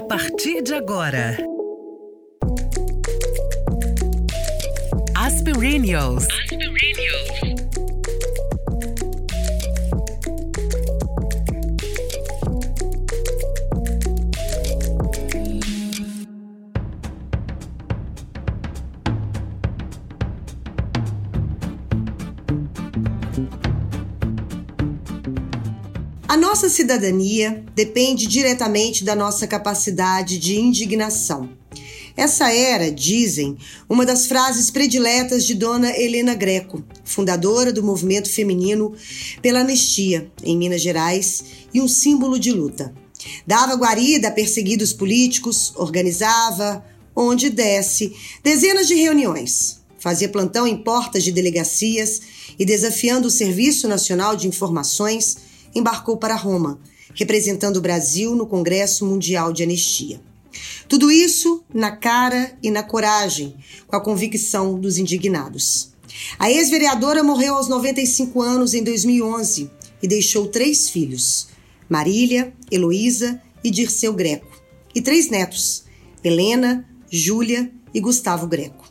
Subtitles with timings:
[0.00, 1.36] A partir de agora.
[5.14, 6.26] Aspirinios.
[6.26, 7.19] A
[26.60, 31.48] nossa cidadania depende diretamente da nossa capacidade de indignação.
[32.14, 33.56] Essa era, dizem,
[33.88, 38.94] uma das frases prediletas de Dona Helena Greco, fundadora do movimento feminino
[39.40, 42.92] pela anistia em Minas Gerais e um símbolo de luta.
[43.46, 46.84] Dava guarida a perseguidos políticos, organizava,
[47.16, 52.20] onde desce, dezenas de reuniões, fazia plantão em portas de delegacias
[52.58, 56.80] e, desafiando o Serviço Nacional de Informações, embarcou para Roma,
[57.14, 60.20] representando o Brasil no Congresso Mundial de Anistia.
[60.88, 65.90] Tudo isso na cara e na coragem, com a convicção dos indignados.
[66.38, 69.70] A ex-vereadora morreu aos 95 anos em 2011
[70.02, 71.48] e deixou três filhos:
[71.88, 74.60] Marília, Heloísa e Dirceu Greco,
[74.94, 75.84] e três netos:
[76.22, 78.90] Helena, Júlia e Gustavo Greco.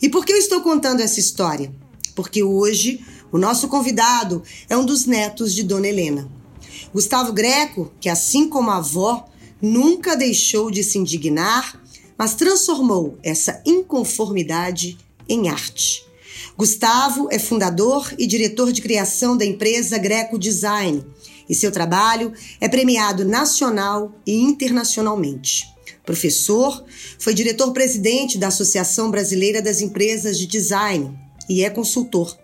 [0.00, 1.72] E por que eu estou contando essa história?
[2.14, 6.28] Porque hoje o nosso convidado é um dos netos de Dona Helena.
[6.92, 9.28] Gustavo Greco, que assim como a avó,
[9.62, 11.80] nunca deixou de se indignar,
[12.18, 16.04] mas transformou essa inconformidade em arte.
[16.56, 21.04] Gustavo é fundador e diretor de criação da empresa Greco Design
[21.48, 25.68] e seu trabalho é premiado nacional e internacionalmente.
[26.04, 26.84] Professor,
[27.18, 31.16] foi diretor-presidente da Associação Brasileira das Empresas de Design
[31.48, 32.36] e é consultor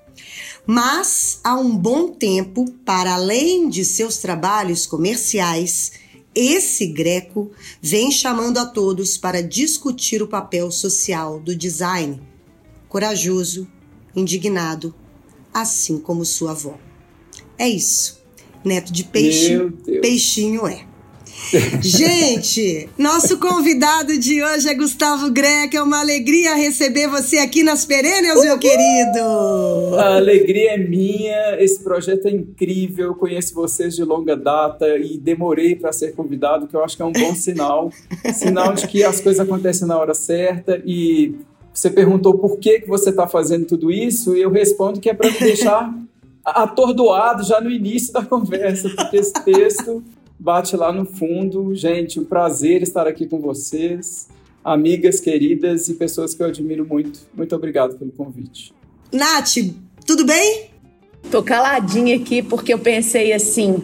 [0.67, 5.93] mas há um bom tempo, para além de seus trabalhos comerciais,
[6.35, 7.51] esse greco
[7.81, 12.21] vem chamando a todos para discutir o papel social do design.
[12.89, 13.67] Corajoso,
[14.15, 14.95] indignado,
[15.55, 16.79] assim como sua avó.
[17.57, 18.21] É isso.
[18.65, 19.71] Neto de peixe,
[20.03, 20.87] peixinho é.
[21.81, 25.77] Gente, nosso convidado de hoje é Gustavo Greco.
[25.77, 29.97] É uma alegria receber você aqui nas Perennials, meu querido.
[29.97, 31.57] A alegria é minha.
[31.61, 33.07] Esse projeto é incrível.
[33.07, 37.03] Eu conheço vocês de longa data e demorei para ser convidado, que eu acho que
[37.03, 37.91] é um bom sinal.
[38.35, 41.35] sinal de que as coisas acontecem na hora certa e
[41.73, 45.15] você perguntou por que, que você está fazendo tudo isso, e eu respondo que é
[45.15, 45.95] para me deixar
[46.43, 50.03] atordoado já no início da conversa, porque esse texto
[50.39, 51.75] bate lá no fundo.
[51.75, 54.29] Gente, um prazer estar aqui com vocês,
[54.65, 57.21] amigas queridas e pessoas que eu admiro muito.
[57.35, 58.73] Muito obrigado pelo convite.
[59.13, 59.57] Nath,
[60.07, 60.71] tudo bem?
[61.31, 63.83] Tô caladinha aqui porque eu pensei assim,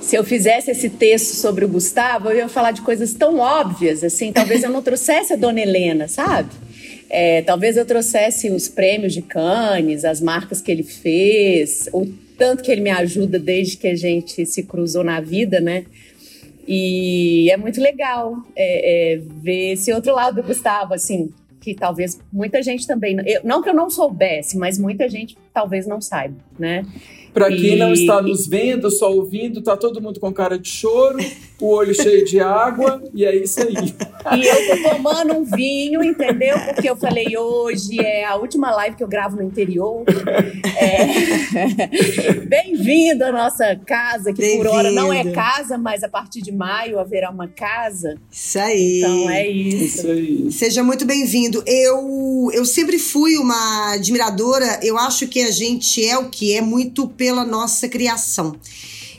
[0.00, 4.04] se eu fizesse esse texto sobre o Gustavo, eu ia falar de coisas tão óbvias,
[4.04, 6.50] assim, talvez eu não trouxesse a Dona Helena, sabe?
[7.10, 12.06] É, talvez eu trouxesse os prêmios de Cannes, as marcas que ele fez, o
[12.38, 15.84] tanto que ele me ajuda desde que a gente se cruzou na vida, né?
[16.66, 21.30] E é muito legal é, é, ver esse outro lado do Gustavo, assim,
[21.60, 23.16] que talvez muita gente também.
[23.26, 26.84] Eu, não que eu não soubesse, mas muita gente talvez não saiba, né?
[27.34, 31.18] Para quem não está nos vendo, só ouvindo, tá todo mundo com cara de choro,
[31.60, 33.74] o olho cheio de água, e é isso aí.
[34.38, 36.56] E eu tô tomando um vinho, entendeu?
[36.60, 40.04] Porque eu falei, hoje é a última live que eu gravo no interior.
[40.78, 42.40] É...
[42.46, 47.00] Bem-vindo à nossa casa, que por hora não é casa, mas a partir de maio
[47.00, 48.16] haverá uma casa.
[48.30, 48.98] Isso aí.
[48.98, 49.84] Então é isso.
[49.84, 50.52] isso aí.
[50.52, 51.62] Seja muito bem-vindo.
[51.66, 56.60] Eu, eu sempre fui uma admiradora, eu acho que a gente é o que é
[56.60, 58.54] muito pela nossa criação.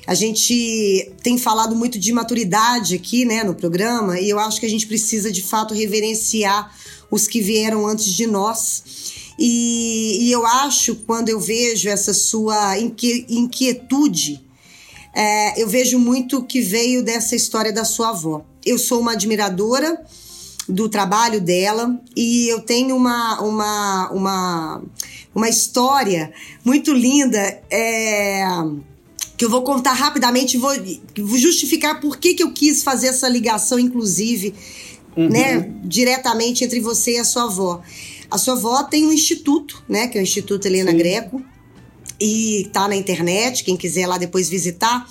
[0.06, 4.66] A gente tem falado muito de maturidade aqui, né, no programa, e eu acho que
[4.68, 6.72] a gente precisa de fato reverenciar
[7.10, 8.84] os que vieram antes de nós.
[9.40, 14.40] E, e eu acho, quando eu vejo essa sua inquietude,
[15.12, 18.46] é, eu vejo muito que veio dessa história da sua avó.
[18.64, 20.00] Eu sou uma admiradora
[20.70, 24.84] do trabalho dela e eu tenho uma, uma, uma
[25.36, 26.32] uma história
[26.64, 28.46] muito linda é,
[29.36, 30.72] que eu vou contar rapidamente, vou,
[31.18, 34.56] vou justificar por que, que eu quis fazer essa ligação, inclusive,
[35.16, 35.30] uhum.
[35.30, 37.82] né, diretamente entre você e a sua avó.
[38.32, 40.98] A sua avó tem um instituto, né, que é o Instituto Helena Sim.
[40.98, 41.42] Greco,
[42.20, 45.06] e tá na internet, quem quiser lá depois visitar.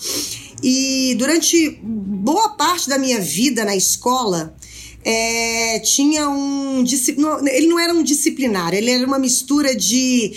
[0.63, 4.57] E durante boa parte da minha vida na escola,
[5.05, 6.83] é, tinha um.
[7.47, 10.33] Ele não era um disciplinário, ele era uma mistura de,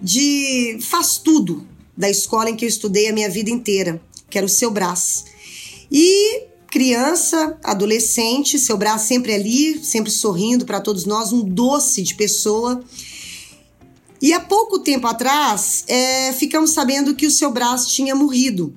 [0.00, 1.66] de faz tudo
[1.96, 5.24] da escola em que eu estudei a minha vida inteira, que era o seu braço.
[5.90, 12.14] E criança, adolescente, seu braço sempre ali, sempre sorrindo para todos nós, um doce de
[12.14, 12.82] pessoa.
[14.22, 18.74] E há pouco tempo atrás, é, ficamos sabendo que o seu braço tinha morrido.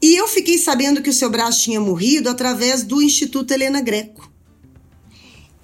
[0.00, 4.30] E eu fiquei sabendo que o seu braço tinha morrido através do Instituto Helena Greco.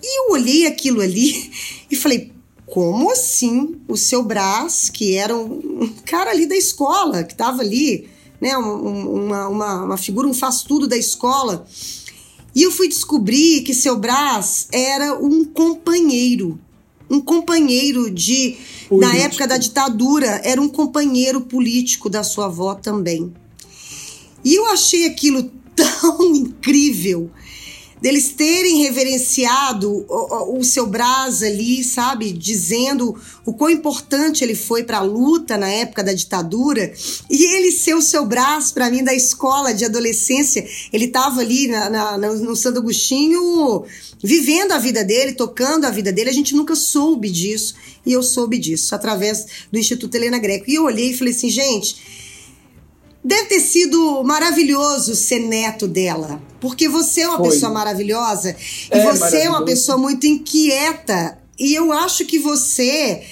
[0.02, 1.50] E eu olhei aquilo ali
[1.90, 2.32] e falei:
[2.66, 8.08] como assim o seu braço, que era um cara ali da escola, que estava ali,
[8.40, 11.66] né, uma, uma, uma figura, um faz-tudo da escola.
[12.54, 16.58] E eu fui descobrir que seu Brás era um companheiro
[17.08, 18.56] um companheiro de.
[18.88, 18.96] Político.
[18.96, 23.32] Na época da ditadura, era um companheiro político da sua avó também.
[24.44, 27.30] E eu achei aquilo tão incrível
[28.04, 34.84] deles terem reverenciado o, o, seu Brás ali, sabe, dizendo o quão importante ele foi
[34.84, 36.92] para a luta na época da ditadura,
[37.30, 41.66] e ele ser o seu Brás para mim da escola de adolescência, ele estava ali
[41.66, 43.84] na, na, no Santo Agostinho
[44.22, 47.74] vivendo a vida dele, tocando a vida dele, a gente nunca soube disso,
[48.04, 50.68] e eu soube disso através do Instituto Helena Greco.
[50.68, 52.23] E eu olhei e falei assim, gente,
[53.24, 57.50] Deve ter sido maravilhoso ser neto dela, porque você é uma Foi.
[57.50, 58.54] pessoa maravilhosa
[58.92, 61.38] e é você é uma pessoa muito inquieta.
[61.58, 63.22] E eu acho que você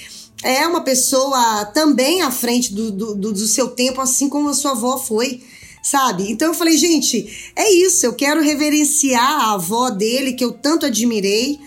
[0.41, 4.71] é uma pessoa também à frente do, do, do seu tempo, assim como a sua
[4.71, 5.43] avó foi
[5.83, 6.31] sabe?
[6.31, 10.85] Então eu falei, gente, é isso, eu quero reverenciar a avó dele, que eu tanto
[10.85, 11.59] admirei,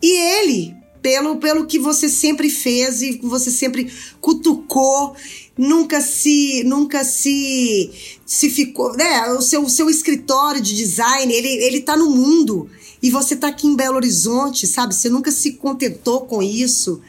[0.00, 0.08] e
[0.38, 5.16] ele, pelo, pelo que você sempre fez e que você sempre cutucou
[5.56, 7.90] nunca se nunca se
[8.24, 9.30] se ficou, né?
[9.32, 12.68] O seu, o seu escritório de design, ele ele tá no mundo
[13.02, 14.94] e você tá aqui em Belo Horizonte, sabe?
[14.94, 17.00] Você nunca se contentou com isso.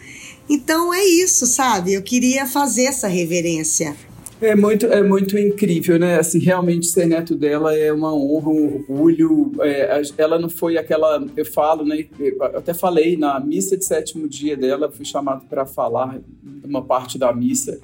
[0.49, 1.93] Então é isso, sabe?
[1.93, 3.95] Eu queria fazer essa reverência.
[4.39, 6.19] É muito, é muito incrível, né?
[6.19, 9.51] Assim, realmente ser neto dela é uma honra, um orgulho.
[9.61, 12.05] É, ela não foi aquela, eu falo, né?
[12.19, 16.19] Eu até falei na missa de sétimo dia dela, fui chamado para falar
[16.63, 17.79] uma parte da missa.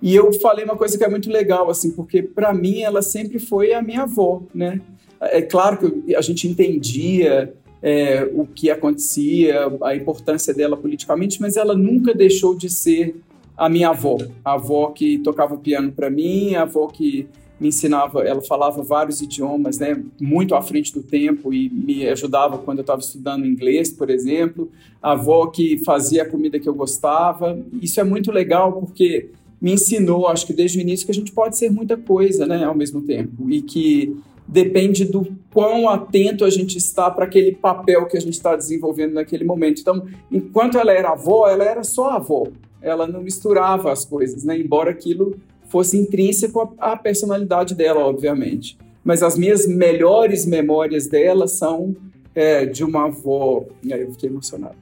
[0.00, 3.38] E eu falei uma coisa que é muito legal, assim, porque para mim ela sempre
[3.38, 4.80] foi a minha avó, né?
[5.20, 11.56] É claro que a gente entendia é, o que acontecia, a importância dela politicamente, mas
[11.56, 13.16] ela nunca deixou de ser
[13.56, 17.26] a minha avó, a avó que tocava piano para mim, a avó que
[17.58, 22.58] me ensinava, ela falava vários idiomas, né, muito à frente do tempo e me ajudava
[22.58, 24.70] quando eu estava estudando inglês, por exemplo,
[25.02, 27.58] a avó que fazia a comida que eu gostava.
[27.80, 29.30] Isso é muito legal porque
[29.60, 32.64] me ensinou, acho que desde o início, que a gente pode ser muita coisa, né,
[32.64, 34.16] ao mesmo tempo, e que
[34.46, 39.14] depende do quão atento a gente está para aquele papel que a gente está desenvolvendo
[39.14, 39.80] naquele momento.
[39.80, 42.46] Então, enquanto ela era avó, ela era só avó,
[42.80, 45.36] ela não misturava as coisas, né, embora aquilo
[45.68, 48.78] fosse intrínseco à personalidade dela, obviamente.
[49.04, 51.96] Mas as minhas melhores memórias dela são
[52.34, 54.76] é, de uma avó, aí eu fiquei emocionado,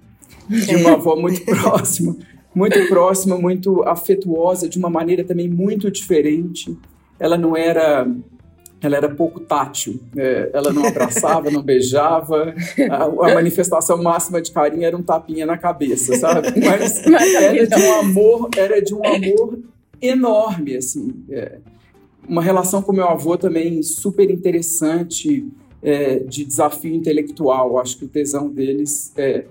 [0.48, 2.16] de uma avó muito próxima,
[2.54, 6.76] muito próxima, muito afetuosa, de uma maneira também muito diferente.
[7.18, 8.06] Ela não era
[8.86, 12.54] ela era pouco tátil, é, ela não abraçava, não beijava,
[12.90, 16.48] a, a, manifestação máxima de carinho era um tapinha na cabeça, sabe?
[16.62, 17.02] Mas
[17.34, 19.58] era de um amor, era de um amor
[20.02, 21.14] enorme, assim.
[21.30, 21.58] É,
[22.28, 25.46] uma relação com meu avô também super interessante,
[25.82, 27.78] é, de desafio intelectual.
[27.78, 29.44] Acho que o tesão deles é,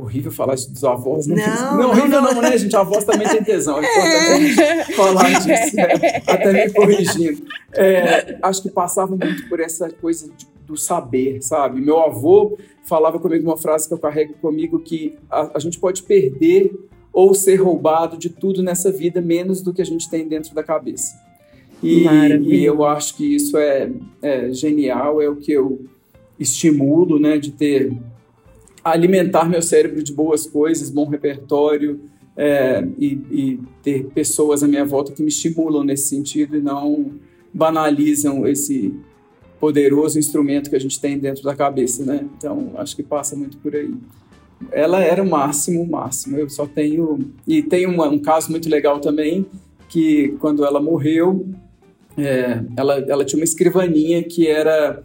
[0.00, 1.36] horrível falar isso dos avós, né?
[1.36, 2.74] Não, não, horrível não, né, gente?
[2.74, 3.80] Avós também tem tesão.
[3.82, 4.84] É importante é.
[4.94, 5.88] falar disso, né?
[6.26, 7.42] até me corrigindo.
[7.72, 11.80] É, acho que passava muito por essa coisa de, do saber, sabe?
[11.80, 16.02] Meu avô falava comigo uma frase que eu carrego comigo que a, a gente pode
[16.02, 16.72] perder
[17.12, 20.62] ou ser roubado de tudo nessa vida, menos do que a gente tem dentro da
[20.62, 21.18] cabeça.
[21.82, 22.04] E,
[22.42, 23.90] e eu acho que isso é,
[24.22, 25.86] é genial, é o que eu
[26.38, 27.92] estimulo, né, de ter
[28.82, 32.00] alimentar meu cérebro de boas coisas, bom repertório
[32.36, 37.12] é, e, e, ter pessoas à minha volta que me estimulam nesse sentido e não
[37.52, 38.94] banalizam esse
[39.58, 42.26] poderoso instrumento que a gente tem dentro da cabeça, né?
[42.38, 43.92] Então, acho que passa muito por aí.
[44.72, 46.38] Ela era o máximo, o máximo.
[46.38, 47.18] Eu só tenho...
[47.46, 49.44] E tem um, um caso muito legal também,
[49.88, 51.46] que quando ela morreu,
[52.16, 55.02] é, ela, ela tinha uma escrivaninha que era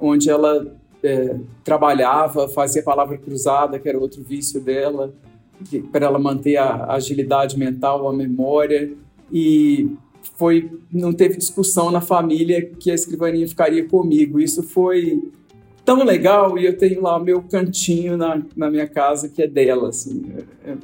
[0.00, 5.12] onde ela é, trabalhava, fazia palavra cruzada, que era outro vício dela,
[5.90, 8.92] para ela manter a agilidade mental, a memória.
[9.32, 9.90] E
[10.36, 14.40] foi não teve discussão na família que a escrivaninha ficaria comigo.
[14.40, 15.22] Isso foi
[15.84, 19.46] tão legal e eu tenho lá o meu cantinho na, na minha casa que é
[19.46, 19.88] dela.
[19.88, 20.22] Assim.
[20.64, 20.76] É, é,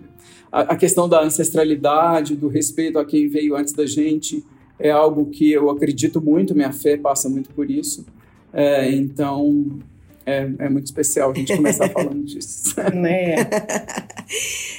[0.50, 4.44] a, a questão da ancestralidade, do respeito a quem veio antes da gente,
[4.78, 8.04] é algo que eu acredito muito, minha fé passa muito por isso.
[8.52, 9.78] É, então,
[10.26, 12.74] é, é, muito especial a gente começar falando disso.
[12.80, 13.36] É.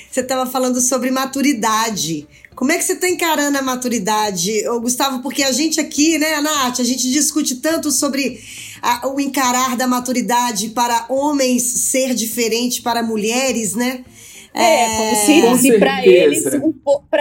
[0.09, 2.27] Você estava falando sobre maturidade.
[2.55, 5.21] Como é que você está encarando a maturidade, ô, Gustavo?
[5.21, 8.39] Porque a gente aqui, né, Nath, a gente discute tanto sobre
[8.81, 14.05] a, o encarar da maturidade para homens ser diferente para mulheres, né?
[14.53, 16.73] É, como se, se para eles, um,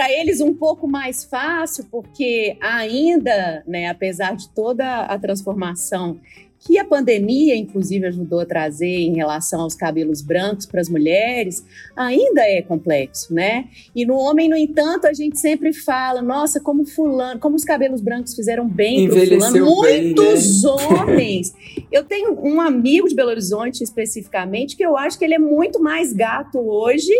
[0.07, 6.21] eles um pouco mais fácil, porque ainda, né, apesar de toda a transformação
[6.65, 11.63] que a pandemia, inclusive, ajudou a trazer em relação aos cabelos brancos para as mulheres,
[11.95, 13.65] ainda é complexo, né?
[13.95, 18.01] E no homem, no entanto, a gente sempre fala, nossa, como fulano, como os cabelos
[18.01, 19.75] brancos fizeram bem para fulano.
[19.75, 21.01] Muitos bem, né?
[21.01, 21.53] homens.
[21.91, 25.79] Eu tenho um amigo de Belo Horizonte, especificamente, que eu acho que ele é muito
[25.79, 27.13] mais gato hoje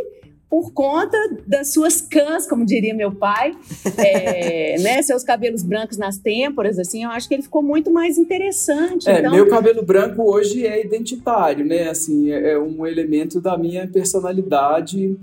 [0.50, 3.56] por conta das suas cãs, como diria meu pai,
[3.98, 8.18] é, né, seus cabelos brancos nas têmporas, assim, eu acho que ele ficou muito mais
[8.18, 9.10] interessante.
[9.10, 9.32] É, então...
[9.32, 15.18] meu cabelo branco hoje é identitário, né, assim, é, é um elemento da minha personalidade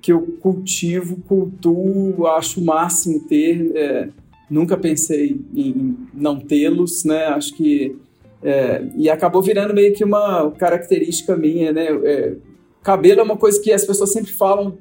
[0.00, 4.08] que eu cultivo, cultuo, acho o máximo ter, é,
[4.48, 7.96] nunca pensei em não tê-los, né, acho que
[8.42, 12.34] é, e acabou virando meio que uma característica minha, né, é,
[12.88, 14.78] cabelo é uma coisa que as pessoas sempre falam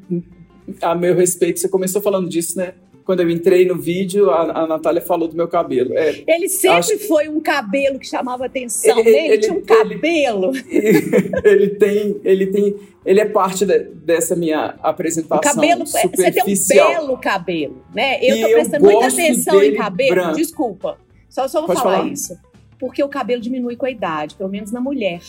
[0.81, 1.59] a meu respeito.
[1.59, 2.73] Você começou falando disso, né?
[3.03, 5.97] Quando eu entrei no vídeo, a, a Natália falou do meu cabelo.
[5.97, 6.99] É, ele sempre acho...
[6.99, 8.97] foi um cabelo que chamava atenção.
[8.97, 10.51] Ele, ele, ele tinha um cabelo.
[10.69, 15.37] Ele, ele, tem, ele tem, ele é parte de, dessa minha apresentação.
[15.37, 18.19] O cabelo, você tem um belo cabelo, né?
[18.21, 20.15] Eu e tô prestando eu muita atenção em cabelo.
[20.15, 20.35] Branco.
[20.35, 20.97] Desculpa,
[21.29, 22.37] só, só vou falar, falar isso.
[22.79, 25.21] Porque o cabelo diminui com a idade, pelo menos na mulher.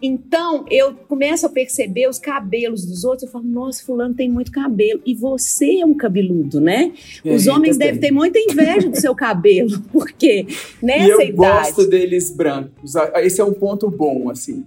[0.00, 4.52] Então, eu começo a perceber os cabelos dos outros, eu falo, nossa, fulano tem muito
[4.52, 5.00] cabelo.
[5.04, 6.92] E você é um cabeludo, né?
[7.24, 10.46] É, os homens devem ter muita inveja do seu cabelo, porque
[10.82, 11.36] nessa e eu idade...
[11.36, 12.94] gosto deles brancos.
[13.16, 14.64] Esse é um ponto bom, assim.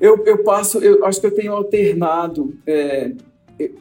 [0.00, 3.12] Eu, eu passo, eu acho que eu tenho alternado é,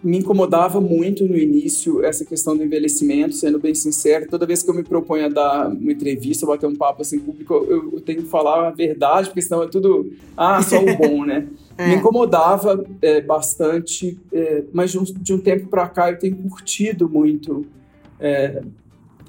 [0.03, 4.27] me incomodava muito no início essa questão do envelhecimento, sendo bem sincero.
[4.29, 7.53] Toda vez que eu me proponho a dar uma entrevista, bater um papo assim público,
[7.53, 11.25] eu, eu tenho que falar a verdade, porque senão é tudo, ah, só o bom,
[11.25, 11.47] né?
[11.77, 11.87] é.
[11.87, 16.35] Me incomodava é, bastante, é, mas de um, de um tempo para cá eu tenho
[16.35, 17.65] curtido muito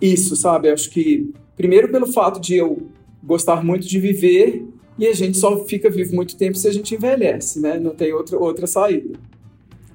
[0.02, 0.68] isso, sabe?
[0.68, 2.88] Acho que, primeiro, pelo fato de eu
[3.22, 4.66] gostar muito de viver
[4.98, 7.78] e a gente só fica vivo muito tempo se a gente envelhece, né?
[7.78, 9.18] Não tem outra, outra saída.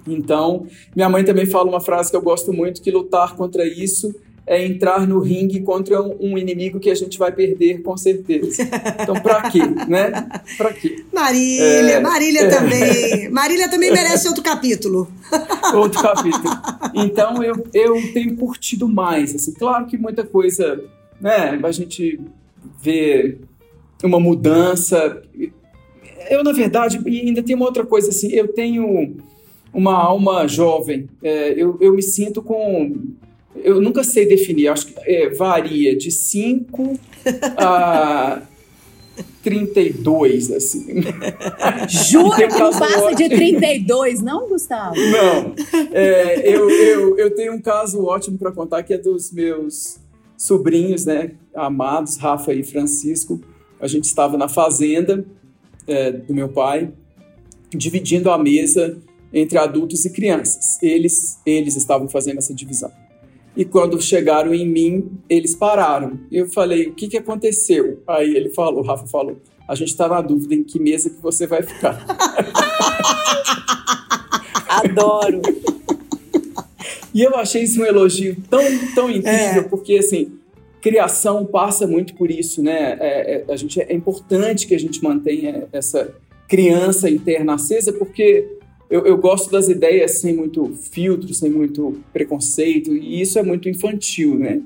[0.08, 4.14] Então, minha mãe também fala uma frase que eu gosto muito, que lutar contra isso
[4.48, 8.64] é entrar no ringue contra um inimigo que a gente vai perder com certeza.
[9.02, 9.60] Então, para quê,
[9.90, 10.10] né?
[10.58, 11.04] Para quê?
[11.14, 13.30] Marília, é, Marília é, também.
[13.30, 15.12] Marília também merece outro capítulo.
[15.76, 16.50] Outro capítulo.
[16.94, 19.52] Então, eu, eu tenho curtido mais, assim.
[19.52, 20.82] Claro que muita coisa,
[21.20, 21.60] né?
[21.62, 22.18] A gente
[22.82, 23.38] vê
[24.02, 25.22] uma mudança.
[26.30, 28.32] Eu, na verdade, ainda tem uma outra coisa, assim.
[28.32, 29.18] Eu tenho
[29.74, 31.10] uma alma jovem.
[31.22, 32.96] É, eu, eu me sinto com.
[33.56, 37.00] Eu nunca sei definir, acho que é, varia de 5
[37.58, 38.44] a
[39.44, 40.86] 32, assim.
[41.88, 44.96] Jura que não passa de 32, não, Gustavo?
[44.96, 45.56] Não.
[45.92, 50.00] É, eu, eu, eu tenho um caso ótimo para contar que é dos meus
[50.38, 53.42] sobrinhos, né, amados, Rafa e Francisco.
[53.80, 55.26] A gente estava na fazenda
[55.88, 56.92] é, do meu pai,
[57.70, 58.98] dividindo a mesa
[59.34, 60.82] entre adultos e crianças.
[60.82, 62.92] Eles, eles estavam fazendo essa divisão.
[63.56, 66.20] E quando chegaram em mim, eles pararam.
[66.32, 68.02] Eu falei, o que, que aconteceu?
[68.08, 71.22] Aí ele falou, o Rafa falou, a gente está na dúvida em que mesa que
[71.22, 72.06] você vai ficar.
[74.70, 75.42] Adoro.
[77.14, 78.62] E eu achei isso um elogio tão,
[78.94, 79.64] tão incrível, é.
[79.64, 80.38] porque assim,
[80.80, 82.96] criação passa muito por isso, né?
[83.00, 86.14] É, é, a gente, é importante que a gente mantenha essa
[86.48, 88.57] criança interna acesa, porque
[88.90, 93.68] eu, eu, gosto das ideias sem muito filtro, sem muito preconceito, e isso é muito
[93.68, 94.62] infantil, né?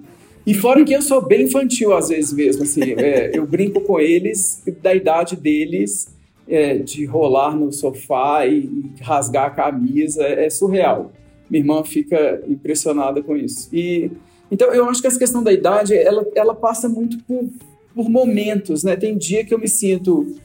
[0.46, 4.00] E fora que eu sou bem infantil às vezes mesmo, assim, é, eu brinco com
[4.00, 6.08] eles da idade deles,
[6.48, 8.70] é, de rolar no sofá e,
[9.02, 11.12] rasgar a camisa, é, é, surreal.
[11.50, 13.70] Minha irmã fica impressionada com isso.
[13.74, 14.12] E
[14.52, 17.48] então eu acho que essa questão da idade, ela, ela passa muito por,
[17.96, 18.96] por momentos, né?
[18.96, 20.36] Tem dia que eu me sinto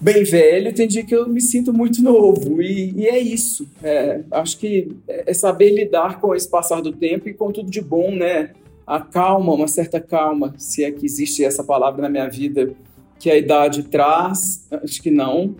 [0.00, 2.62] bem velho, tem dia que eu me sinto muito novo.
[2.62, 3.68] E, e é isso.
[3.82, 7.80] É, acho que é saber lidar com esse passar do tempo e com tudo de
[7.80, 8.50] bom, né?
[8.86, 12.72] A calma, uma certa calma, se é que existe essa palavra na minha vida,
[13.18, 15.54] que a idade traz, acho que não.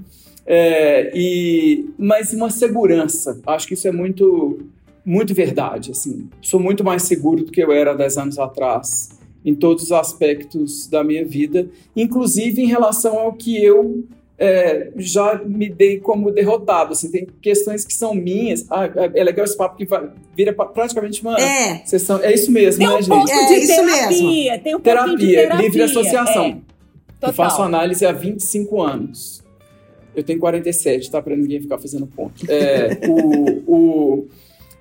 [0.46, 4.58] É, e, mas uma segurança, acho que isso é muito,
[5.04, 5.90] muito verdade.
[5.92, 6.28] Assim.
[6.40, 9.10] Sou muito mais seguro do que eu era 10 anos atrás.
[9.42, 11.66] em todos os aspectos da minha vida,
[11.96, 14.04] inclusive em relação ao que eu
[14.40, 16.92] é, já me dei como derrotado.
[16.92, 18.64] Assim, tem questões que são minhas.
[18.70, 21.84] Ah, é, é legal esse papo que vai, vira praticamente uma é.
[21.84, 22.18] sessão.
[22.22, 23.30] É isso mesmo, tem né, um gente?
[23.30, 24.64] É isso terapia, mesmo.
[24.64, 25.62] Tem um terapia, de terapia.
[25.62, 26.62] livre associação.
[27.20, 29.44] É, Eu faço análise há 25 anos.
[30.16, 31.20] Eu tenho 47, tá?
[31.20, 32.50] Para ninguém ficar fazendo ponto.
[32.50, 34.28] É, o, o,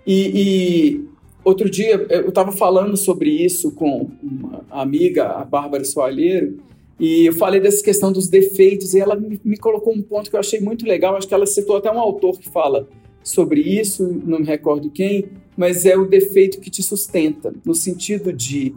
[0.07, 1.05] e, e
[1.43, 6.59] outro dia eu estava falando sobre isso com uma amiga, a Bárbara Soalheiro,
[6.99, 10.35] e eu falei dessa questão dos defeitos, e ela me, me colocou um ponto que
[10.35, 11.15] eu achei muito legal.
[11.15, 12.87] Acho que ela citou até um autor que fala
[13.23, 15.25] sobre isso, não me recordo quem,
[15.55, 18.73] mas é o defeito que te sustenta, no sentido de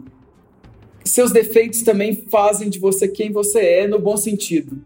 [1.03, 4.81] seus defeitos também fazem de você quem você é, no bom sentido.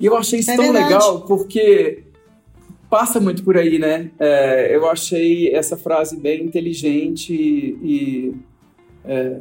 [0.00, 0.92] E eu achei isso É tão verdade.
[0.92, 2.04] legal, porque
[2.90, 4.10] passa muito por aí, né?
[4.18, 7.78] É, eu achei essa frase bem inteligente e.
[7.82, 8.34] e,
[9.04, 9.40] é,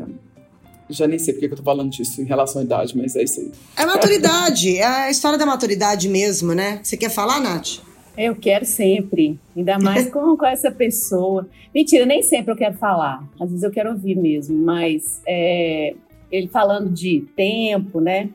[0.90, 3.24] já nem sei porque que eu tô falando disso em relação à idade, mas é
[3.24, 3.52] isso aí.
[3.78, 6.80] É maturidade, é a história da maturidade mesmo, né?
[6.84, 7.80] Você quer falar, Nath?
[8.18, 11.48] Eu quero sempre, ainda mais com, com essa pessoa.
[11.74, 13.28] Mentira, nem sempre eu quero falar.
[13.40, 15.96] Às vezes eu quero ouvir mesmo, mas é,
[16.32, 18.30] ele falando de tempo, né?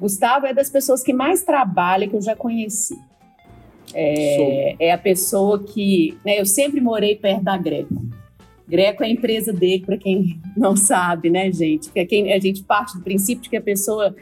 [0.00, 2.98] Gustavo é das pessoas que mais trabalha que eu já conheci.
[3.94, 6.18] É, é a pessoa que.
[6.24, 7.94] Né, eu sempre morei perto da Greco.
[8.68, 11.84] Greco é a empresa dele, para quem não sabe, né, gente?
[11.86, 14.14] Porque quem, a gente parte do princípio de que a pessoa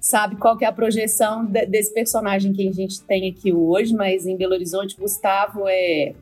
[0.00, 3.94] sabe qual que é a projeção de- desse personagem que a gente tem aqui hoje,
[3.94, 6.14] mas em Belo Horizonte, Gustavo é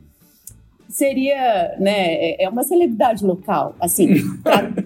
[0.89, 4.07] seria, né, é- é uma celebridade local, assim,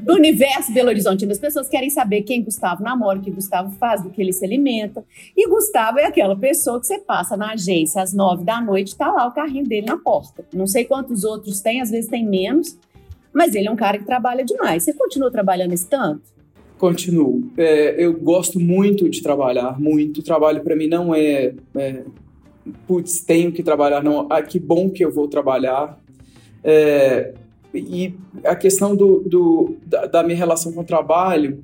[0.04, 1.26] do universo Belo Horizonte.
[1.26, 4.46] As pessoas querem saber quem Gustavo namora, o que Gustavo faz, do que ele se
[4.46, 5.04] alimenta.
[5.36, 9.12] E Gustavo é aquela pessoa que você passa na agência às nove da noite, tá
[9.12, 10.46] lá o carrinho dele na porta.
[10.54, 12.78] Não sei quantos outros tem, às vezes tem menos,
[13.34, 14.84] mas ele é um cara que trabalha demais.
[14.84, 16.22] Você continua trabalhando esse tanto?
[16.78, 17.50] Continuo.
[17.58, 20.20] É, eu gosto muito de trabalhar, muito.
[20.20, 22.04] O trabalho para mim não é, é,
[22.86, 24.28] putz, tenho que trabalhar, não.
[24.30, 25.98] Ah, que bom que eu vou trabalhar.
[26.64, 27.34] É,
[27.74, 31.64] e a questão do, do- da, da minha relação com o trabalho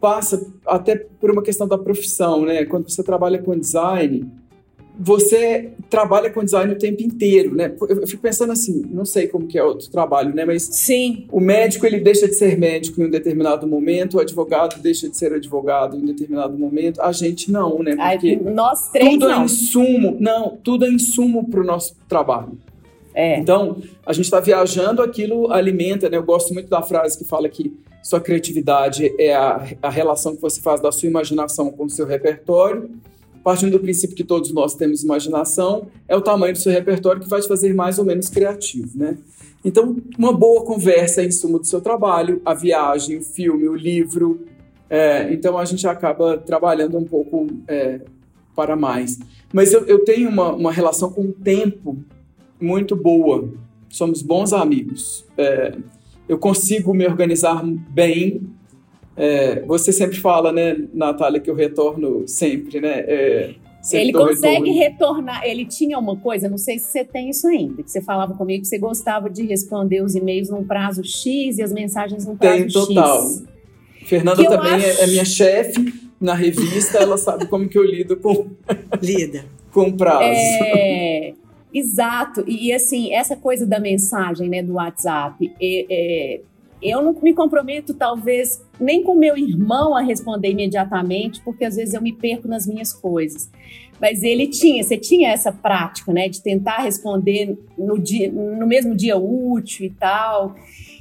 [0.00, 2.64] passa até por uma questão da profissão, né?
[2.64, 4.26] Quando você trabalha com design,
[4.98, 7.74] você trabalha com design o tempo inteiro, né?
[7.86, 10.44] Eu fico pensando assim, não sei como que é outro trabalho, né?
[10.46, 11.26] Mas Sim.
[11.30, 15.16] o médico ele deixa de ser médico em um determinado momento, o advogado deixa de
[15.16, 17.02] ser advogado em um determinado momento.
[17.02, 17.94] A gente não, né?
[17.94, 19.44] Porque nós três tudo é não.
[19.44, 22.56] insumo, não, tudo é insumo para o nosso trabalho.
[23.16, 23.38] É.
[23.38, 26.18] Então, a gente está viajando, aquilo alimenta, né?
[26.18, 30.42] Eu gosto muito da frase que fala que sua criatividade é a, a relação que
[30.42, 32.90] você faz da sua imaginação com o seu repertório.
[33.42, 37.28] Partindo do princípio que todos nós temos imaginação, é o tamanho do seu repertório que
[37.28, 39.16] vai te fazer mais ou menos criativo, né?
[39.64, 44.46] Então, uma boa conversa é insumo do seu trabalho, a viagem, o filme, o livro.
[44.90, 48.00] É, então, a gente acaba trabalhando um pouco é,
[48.54, 49.18] para mais.
[49.52, 51.96] Mas eu, eu tenho uma, uma relação com o tempo
[52.60, 53.48] muito boa.
[53.88, 55.24] Somos bons amigos.
[55.36, 55.74] É,
[56.28, 58.42] eu consigo me organizar bem.
[59.16, 63.00] É, você sempre fala, né, Natália, que eu retorno sempre, né?
[63.06, 64.74] É, sempre Ele consegue retorno.
[64.74, 65.44] retornar.
[65.46, 68.62] Ele tinha uma coisa, não sei se você tem isso ainda, que você falava comigo
[68.62, 72.58] que você gostava de responder os e-mails num prazo X e as mensagens num prazo
[72.58, 73.22] Tem total.
[73.22, 73.44] X.
[74.04, 77.82] Fernanda Que também é- acho- é minha chefe na revista, ela sabe como que eu
[77.84, 78.46] lido com,
[79.02, 79.44] Lida.
[79.72, 80.22] com prazo.
[80.24, 81.34] É,
[81.78, 82.44] exato.
[82.46, 86.40] E, assim, essa coisa da mensagem, né, do WhatsApp, é, é,
[86.82, 91.94] eu não me comprometo, talvez, nem com meu irmão a responder imediatamente, porque às vezes
[91.94, 93.50] eu me perco nas minhas coisas.
[94.00, 98.94] Mas ele tinha, você tinha essa prática, né, de tentar responder no, dia, no mesmo
[98.94, 100.54] dia útil e tal.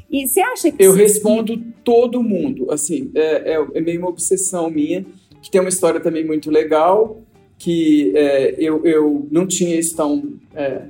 [0.09, 4.69] E você acha que Eu respondo todo mundo, assim, é, é, é meio uma obsessão
[4.69, 5.05] minha,
[5.41, 7.21] que tem uma história também muito legal,
[7.57, 10.33] que é, eu, eu não tinha isso tão...
[10.55, 10.81] é,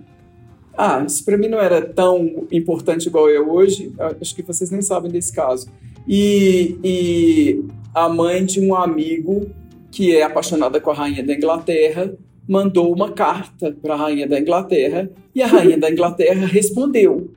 [0.78, 4.82] ah, isso pra mim não era tão importante igual é hoje, acho que vocês nem
[4.82, 5.69] sabem desse caso.
[6.08, 9.49] E, e a mãe de um amigo
[9.89, 12.13] que é apaixonada com a rainha da Inglaterra
[12.47, 17.32] mandou uma carta para a rainha da Inglaterra e a rainha da Inglaterra respondeu.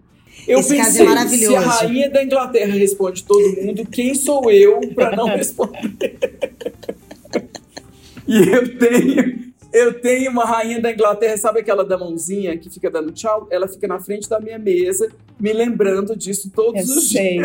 [0.47, 1.47] Eu Esse caso é pensei, maravilhoso.
[1.47, 6.17] se a rainha da Inglaterra responde todo mundo, quem sou eu para não responder?
[8.29, 9.39] E eu tenho,
[9.73, 13.49] eu tenho uma rainha da Inglaterra, sabe aquela da mãozinha que fica dando tchau?
[13.51, 15.09] Ela fica na frente da minha mesa,
[15.41, 17.11] me lembrando disso todos Eu os dias.
[17.11, 17.41] sei.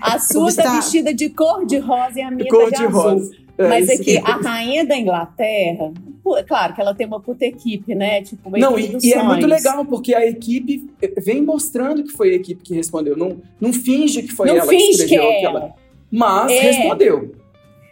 [0.00, 0.76] A sua tá Gustavo.
[0.76, 3.00] vestida de cor de rosa e a minha Cor tá de de azul.
[3.00, 3.32] rosa.
[3.56, 4.26] É, Mas aqui, mesmo.
[4.28, 5.92] a rainha da Inglaterra,
[6.36, 8.20] é claro que ela tem uma puta equipe, né?
[8.20, 12.10] Tipo, uma Não, equipe e, e é muito legal, porque a equipe vem mostrando que
[12.10, 13.16] foi a equipe que respondeu.
[13.16, 15.60] Não, não finge que foi Não ela que finge que escreveu é aquela.
[15.60, 15.74] ela.
[16.10, 16.60] mas é.
[16.62, 17.32] respondeu.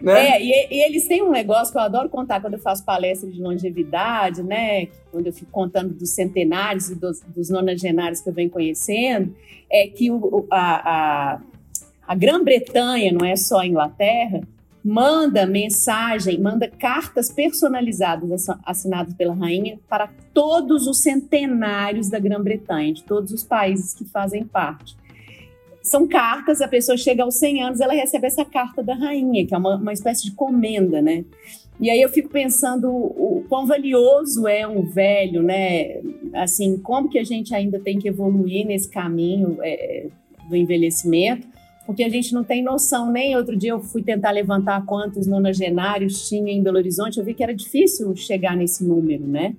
[0.03, 0.31] Né?
[0.31, 3.31] É, e, e, eles têm um negócio que eu adoro contar quando eu faço palestra
[3.31, 4.88] de longevidade, né?
[5.12, 9.35] Quando eu fico contando dos centenários e dos, dos nonagenários que eu venho conhecendo,
[9.71, 11.41] é que o, a, a,
[12.09, 14.41] a Grã-Bretanha, não é só a Inglaterra,
[14.85, 23.05] manda mensagem, manda cartas personalizadas assinadas pela rainha para todos os centenários da Grã-Bretanha, de
[23.05, 24.97] todos os países que fazem parte
[25.83, 29.55] são cartas, a pessoa chega aos 100 anos, ela recebe essa carta da rainha, que
[29.55, 31.25] é uma, uma espécie de comenda, né?
[31.81, 36.01] E aí eu fico pensando o quão valioso é um velho, né?
[36.35, 40.07] Assim, como que a gente ainda tem que evoluir nesse caminho é,
[40.49, 41.49] do envelhecimento,
[41.85, 43.11] porque a gente não tem noção.
[43.11, 47.35] Nem outro dia eu fui tentar levantar quantos nonagenários tinha em Belo Horizonte, eu vi
[47.35, 49.57] que era difícil chegar nesse número, né?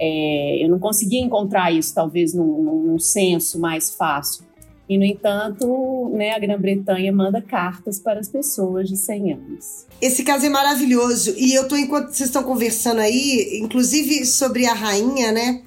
[0.00, 4.49] É, eu não conseguia encontrar isso, talvez, num, num censo mais fácil.
[4.90, 9.86] E, no entanto, né, a Grã-Bretanha manda cartas para as pessoas de 100 anos.
[10.02, 11.32] Esse caso é maravilhoso.
[11.36, 15.62] E eu tô, enquanto vocês estão conversando aí, inclusive sobre a rainha, né?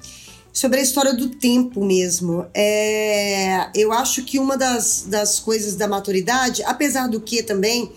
[0.52, 2.44] Sobre a história do tempo mesmo.
[2.52, 7.90] É, eu acho que uma das, das coisas da maturidade, apesar do que também,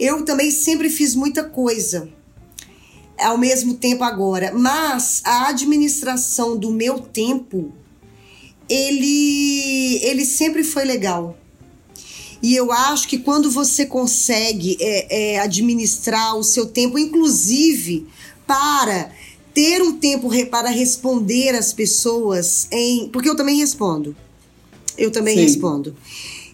[0.00, 2.08] eu também sempre fiz muita coisa
[3.20, 4.50] ao mesmo tempo agora.
[4.52, 7.72] Mas a administração do meu tempo
[8.68, 11.36] ele, ele sempre foi legal.
[12.42, 18.06] E eu acho que quando você consegue é, é, administrar o seu tempo, inclusive
[18.46, 19.10] para
[19.52, 23.08] ter um tempo para responder às pessoas em.
[23.08, 24.14] Porque eu também respondo.
[24.98, 25.42] Eu também Sim.
[25.42, 25.96] respondo.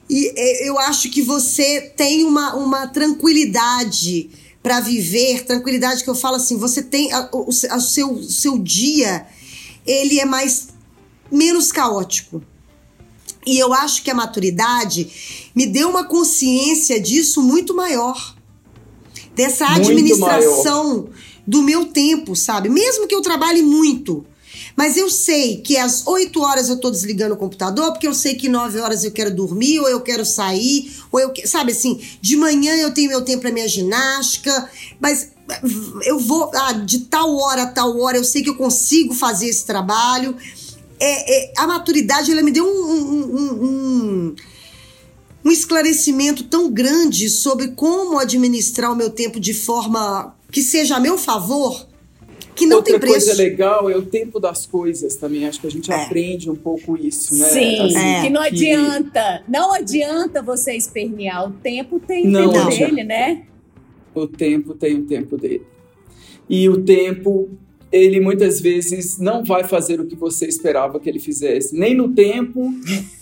[0.09, 4.31] E é, eu acho que você tem uma, uma tranquilidade
[4.63, 8.59] para viver, tranquilidade que eu falo assim, você tem a, o, a, o seu, seu
[8.59, 9.27] dia,
[9.85, 10.69] ele é mais
[11.33, 12.43] menos caótico.
[13.47, 18.37] E eu acho que a maturidade me deu uma consciência disso muito maior.
[19.35, 21.09] Dessa administração
[21.47, 22.69] do meu tempo, sabe?
[22.69, 24.25] Mesmo que eu trabalhe muito.
[24.77, 28.35] Mas eu sei que às 8 horas eu tô desligando o computador, porque eu sei
[28.35, 32.37] que 9 horas eu quero dormir, ou eu quero sair, ou eu sabe assim, de
[32.37, 35.31] manhã eu tenho meu tempo para minha ginástica, mas
[36.05, 39.47] eu vou ah, de tal hora a tal hora, eu sei que eu consigo fazer
[39.47, 40.37] esse trabalho
[41.03, 44.35] é, é, a maturidade ela me deu um, um, um,
[45.45, 51.01] um, esclarecimento tão grande sobre como administrar o meu tempo de forma que seja a
[51.01, 51.89] meu favor.
[52.55, 53.27] Que não Outra tem preço.
[53.27, 55.47] coisa legal é o tempo das coisas também.
[55.47, 56.05] Acho que a gente é.
[56.05, 57.49] aprende um pouco isso, né?
[57.49, 58.23] Sim, assim, é.
[58.23, 59.43] que não adianta.
[59.49, 61.49] Não adianta você espernear.
[61.49, 63.47] O tempo tem o tempo dele, né?
[64.15, 65.67] O tempo tem o tempo dele.
[66.49, 67.49] E o tempo
[67.93, 72.09] ele muitas vezes não vai fazer o que você esperava que ele fizesse, nem no
[72.09, 72.73] tempo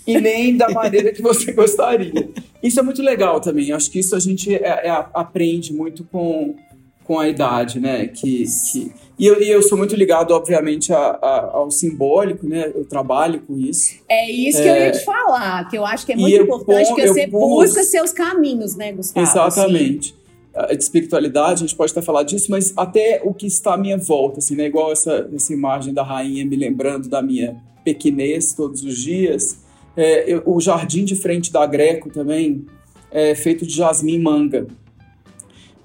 [0.07, 2.29] e nem da maneira que você gostaria.
[2.63, 3.73] Isso é muito legal também.
[3.73, 6.55] Acho que isso a gente é, é, aprende muito com,
[7.03, 8.07] com a idade, né?
[8.07, 8.91] Que, que...
[9.19, 12.71] E, eu, e eu sou muito ligado, obviamente, a, a, ao simbólico, né?
[12.73, 13.95] Eu trabalho com isso.
[14.07, 14.91] É isso que eu ia é.
[14.91, 18.93] te falar, que eu acho que é muito importante que você busca seus caminhos, né,
[18.93, 19.27] Gustavo?
[19.27, 20.11] Exatamente.
[20.11, 20.20] Assim
[20.53, 23.97] de espiritualidade, a gente pode até falar disso, mas até o que está à minha
[23.97, 24.65] volta, assim, né?
[24.65, 29.61] Igual essa, essa imagem da rainha me lembrando da minha pequenez todos os dias.
[29.95, 32.65] É, o jardim de frente da Greco também
[33.11, 34.67] é feito de jasmim manga,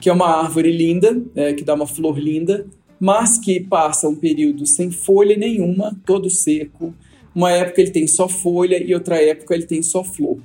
[0.00, 2.66] que é uma árvore linda, é, que dá uma flor linda,
[2.98, 6.94] mas que passa um período sem folha nenhuma, todo seco.
[7.34, 10.38] Uma época ele tem só folha e outra época ele tem só flor.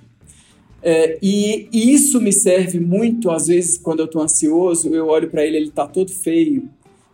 [0.84, 5.46] É, e, isso me serve muito, às vezes, quando eu estou ansioso, eu olho para
[5.46, 6.68] ele, ele está todo feio,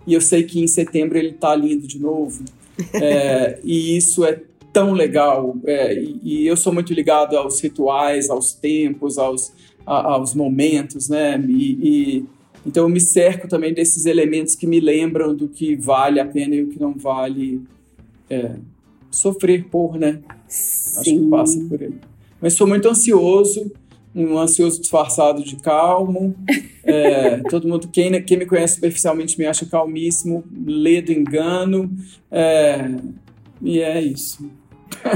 [0.05, 2.43] e eu sei que em setembro ele está lindo de novo.
[2.93, 4.39] É, e isso é
[4.71, 5.57] tão legal.
[5.65, 9.51] É, e, e, eu sou muito ligado aos rituais, aos tempos, aos,
[9.85, 11.43] a, aos momentos, né?
[11.49, 12.25] E, e,
[12.65, 16.55] então eu me cerco também desses elementos que me lembram do que vale a pena
[16.55, 17.61] e o que não vale
[18.29, 18.55] é,
[19.11, 20.19] sofrer por, né?
[20.47, 20.99] Sim.
[20.99, 21.93] Acho que passa por aí
[22.41, 23.71] mas sou muito ansioso,
[24.15, 26.35] um ansioso disfarçado de calmo.
[26.83, 31.91] É, todo mundo, quem, quem me conhece superficialmente me acha calmíssimo, lê do engano.
[32.31, 32.89] É,
[33.61, 34.49] e é isso.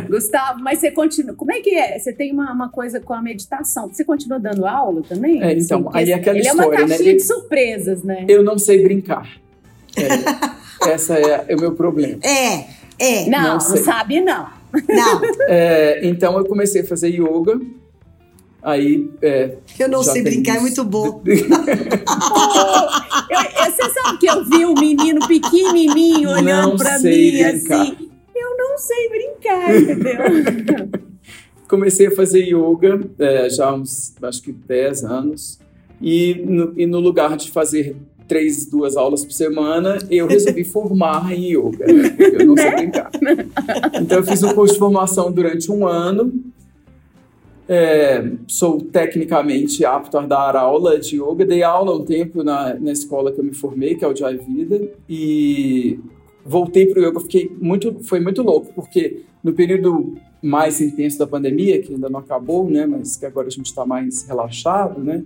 [0.08, 1.34] Gustavo, mas você continua.
[1.34, 1.98] Como é que é?
[1.98, 3.88] Você tem uma, uma coisa com a meditação.
[3.88, 5.42] Você continua dando aula também?
[5.42, 6.68] É, então, assim, aí é aquela ele história.
[6.68, 6.88] Ele é uma né?
[6.90, 7.18] caixinha né?
[7.18, 8.26] de surpresas, né?
[8.28, 9.30] Eu não sei brincar.
[9.98, 12.20] É, essa é, é o meu problema.
[12.24, 12.68] É,
[13.00, 13.30] é.
[13.30, 14.61] Não, não, não sabe, não.
[14.88, 15.22] Não.
[15.48, 17.60] É, então eu comecei a fazer yoga.
[18.64, 19.10] Aí.
[19.22, 21.24] É, eu não sei brincar, é muito bom.
[21.26, 21.48] eu,
[23.72, 27.82] você sabe que eu vi um menino pequenininho olhando para mim brincar.
[27.82, 28.12] assim.
[28.36, 31.02] Eu não sei brincar, entendeu?
[31.72, 35.58] comecei a fazer yoga é, já há uns, acho que 10 anos.
[36.02, 37.96] E no, e no lugar de fazer
[38.32, 41.86] três, duas aulas por semana, eu resolvi formar em yoga.
[41.86, 42.16] Né?
[42.18, 43.12] Eu não sei brincar.
[44.02, 46.34] Então, eu fiz um curso de formação durante um ano.
[47.68, 51.46] É, sou tecnicamente apto a dar aula de yoga.
[51.46, 54.38] Dei aula um tempo na, na escola que eu me formei, que é o Jai
[54.38, 54.82] Vida.
[55.10, 56.00] E
[56.46, 57.20] voltei para o yoga.
[57.20, 62.22] Fiquei muito, foi muito louco, porque no período mais intenso da pandemia, que ainda não
[62.22, 65.24] acabou, né, mas que agora a gente está mais relaxado, né,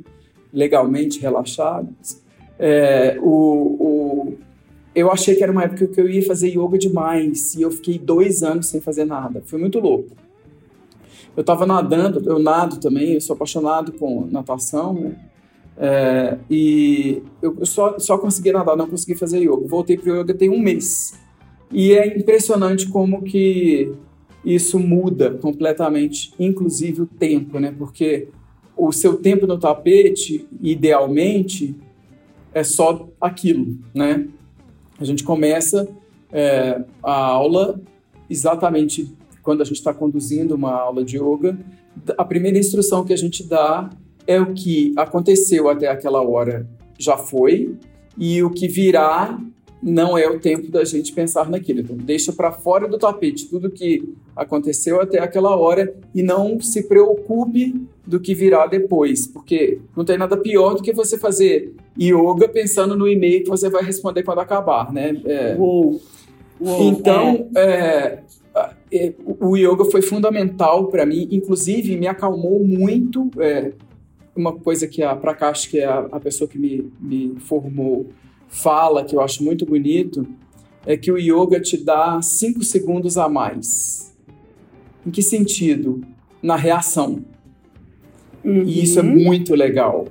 [0.52, 1.88] legalmente relaxado,
[2.58, 4.34] é, o, o,
[4.94, 8.00] eu achei que era uma época que eu ia fazer yoga demais e eu fiquei
[8.00, 9.42] dois anos sem fazer nada.
[9.46, 10.16] Foi muito louco.
[11.36, 15.16] Eu estava nadando, eu nado também, eu sou apaixonado com natação, né?
[15.78, 19.68] É, e eu só, só consegui nadar, não consegui fazer yoga.
[19.68, 21.20] Voltei para o yoga tem um mês.
[21.72, 23.92] E é impressionante como que
[24.46, 27.74] isso muda completamente, inclusive o tempo, né?
[27.78, 28.30] Porque
[28.78, 31.76] o seu tempo no tapete, idealmente,
[32.56, 34.26] é só aquilo, né?
[34.98, 35.88] A gente começa
[36.32, 37.80] é, a aula
[38.30, 39.14] exatamente
[39.44, 41.60] quando a gente está conduzindo uma aula de yoga.
[42.18, 43.90] A primeira instrução que a gente dá
[44.26, 46.66] é o que aconteceu até aquela hora
[46.98, 47.76] já foi
[48.18, 49.38] e o que virá
[49.86, 51.82] não é o tempo da gente pensar naquilo.
[51.82, 56.88] Então, deixa para fora do tapete tudo que aconteceu até aquela hora e não se
[56.88, 62.50] preocupe do que virá depois, porque não tem nada pior do que você fazer yoga
[62.50, 65.22] pensando no e-mail que você vai responder quando acabar, né?
[65.24, 66.02] É, Uou.
[66.60, 68.24] Uou, então, é.
[68.92, 73.30] É, o yoga foi fundamental para mim, inclusive me acalmou muito.
[73.38, 73.72] É,
[74.36, 78.08] uma coisa que a Prakash, que é a, a pessoa que me, me formou,
[78.48, 80.28] fala, que eu acho muito bonito,
[80.86, 84.16] é que o yoga te dá cinco segundos a mais.
[85.06, 86.02] Em que sentido?
[86.42, 87.24] Na reação.
[88.44, 88.64] Uhum.
[88.64, 90.06] E isso é muito legal.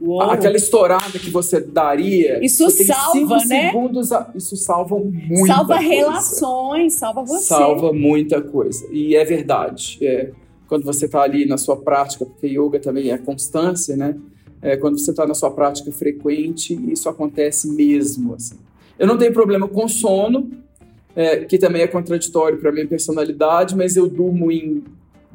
[0.00, 0.20] Uou.
[0.20, 2.44] Aquela estourada que você daria.
[2.44, 3.70] Isso você salva, né?
[3.70, 5.46] segundos a- Isso salva muito.
[5.46, 7.44] salva relações, salva você.
[7.44, 8.86] Salva muita coisa.
[8.92, 9.98] E é verdade.
[10.02, 10.32] É,
[10.68, 14.16] quando você está ali na sua prática, porque yoga também é constância, né?
[14.66, 18.34] É, quando você está na sua prática frequente, isso acontece mesmo.
[18.34, 18.56] Assim.
[18.98, 20.50] Eu não tenho problema com sono,
[21.14, 24.82] é, que também é contraditório para minha personalidade, mas eu durmo em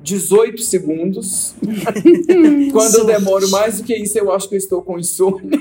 [0.04, 1.56] 18 segundos.
[2.74, 5.60] quando eu demoro mais do que isso, eu acho que eu estou com insônia.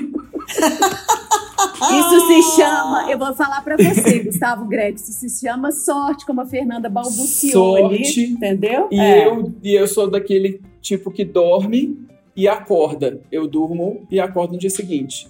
[1.81, 6.41] Isso se chama, eu vou falar pra você, Gustavo Greg, isso se chama sorte, como
[6.41, 8.19] a Fernanda balbuciou Sorte.
[8.19, 8.87] ali, entendeu?
[8.91, 9.27] E, É.
[9.27, 11.97] eu, e eu sou daquele tipo que dorme
[12.35, 13.21] e acorda.
[13.31, 15.27] Eu durmo e acordo no dia seguinte.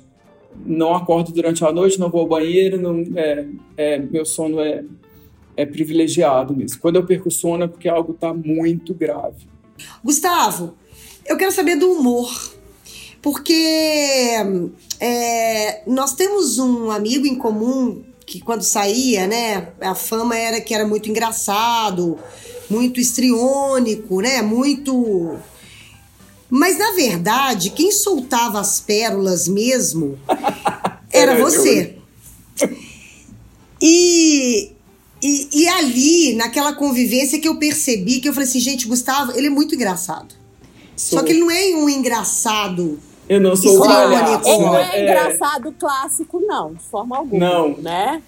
[0.66, 4.84] Não acordo durante a noite, não vou ao banheiro, não, é, é, meu sono é,
[5.56, 6.80] é privilegiado mesmo.
[6.80, 9.48] Quando eu perco o sono é porque algo está muito grave.
[10.04, 10.74] Gustavo,
[11.26, 12.30] eu quero saber do humor.
[13.22, 14.36] Porque
[15.00, 20.74] é, nós temos um amigo em comum que quando saía, né, a fama era que
[20.74, 22.18] era muito engraçado,
[22.70, 25.38] muito estriônico, né, muito...
[26.54, 30.20] Mas na verdade, quem soltava as pérolas mesmo
[31.10, 31.44] era eu.
[31.46, 31.96] você.
[33.82, 34.72] E,
[35.24, 39.48] e, e ali, naquela convivência que eu percebi, que eu falei assim, gente, Gustavo, ele
[39.48, 40.36] é muito engraçado.
[40.96, 43.00] Só Sou- que ele não é um engraçado.
[43.28, 44.48] eu não sou Isso o não é palhaço, bonito.
[44.50, 44.90] Ele não né?
[44.94, 47.44] é engraçado clássico, não, de forma alguma.
[47.50, 47.78] Não.
[47.78, 48.22] Né?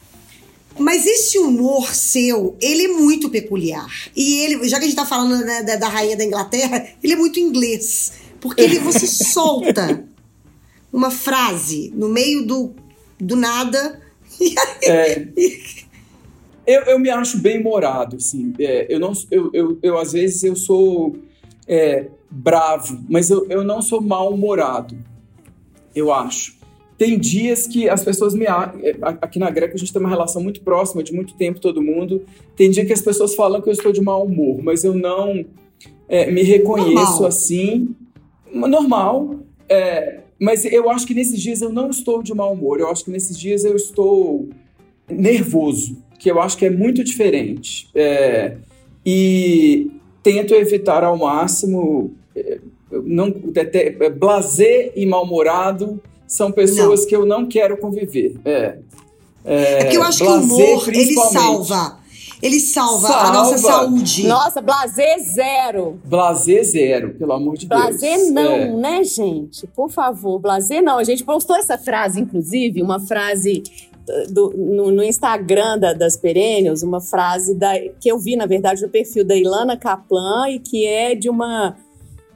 [0.78, 3.88] Mas esse humor seu, ele é muito peculiar.
[4.16, 7.14] E ele, já que a gente tá falando né, da, da rainha da Inglaterra, ele
[7.14, 8.14] é muito inglês.
[8.40, 10.04] Porque ele, você solta
[10.92, 12.74] uma frase no meio do,
[13.20, 14.02] do nada.
[14.40, 15.28] E aí, É.
[16.66, 18.54] Eu, eu me acho bem morado, assim.
[18.58, 21.18] É, eu, não, eu, eu, eu, às vezes, eu sou
[21.68, 24.98] é, bravo, mas eu, eu não sou mal-humorado,
[25.94, 26.56] eu acho.
[26.98, 28.46] Tem dias que as pessoas me...
[28.46, 31.82] é, Aqui na Greca a gente tem uma relação muito próxima, de muito tempo, todo
[31.82, 32.24] mundo.
[32.56, 35.46] Tem dia que as pessoas falam que eu estou de mau humor, mas eu não
[36.08, 37.26] é, me reconheço Normal.
[37.26, 37.96] assim.
[38.54, 39.40] Normal.
[39.68, 42.80] É, mas eu acho que nesses dias eu não estou de mau humor.
[42.80, 44.50] Eu acho que nesses dias eu estou
[45.10, 47.90] nervoso, que eu acho que é muito diferente.
[47.96, 48.58] É,
[49.06, 52.14] e tento evitar ao máximo.
[52.92, 53.34] não,
[54.18, 56.00] blazer e mal-humorado
[56.36, 58.36] são pessoas que eu não quero conviver.
[58.44, 58.78] É,
[59.46, 62.00] é porque eu acho que o blazer, humor, ele salva.
[62.42, 63.86] Ele salva, a nossa Salva.
[63.86, 64.28] saúde.
[64.28, 65.98] Nossa, blazer zero.
[66.04, 68.32] Blazer zero, pelo amor de Blazer Deus.
[68.32, 68.68] não, É.
[68.76, 69.66] né, gente?
[69.68, 70.98] Por favor, blazer não.
[70.98, 73.64] A gente postou essa frase, inclusive, uma frase
[74.30, 78.82] do- no, no Instagram da- das Perennials uma frase da, que eu vi, na verdade,
[78.82, 81.78] no perfil da Ilana Kaplan e que é de uma.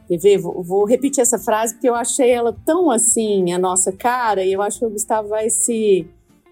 [0.08, 0.38] Quer ver?
[0.38, 4.54] Vou, vou repetir essa frase porque eu achei ela tão assim, a nossa cara, e
[4.54, 6.08] eu acho que o Gustavo vai se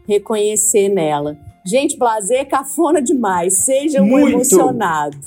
[0.07, 1.37] reconhecer nela.
[1.65, 3.65] Gente, blazer é cafona demais.
[3.65, 4.29] Seja um Muito.
[4.35, 5.17] emocionado.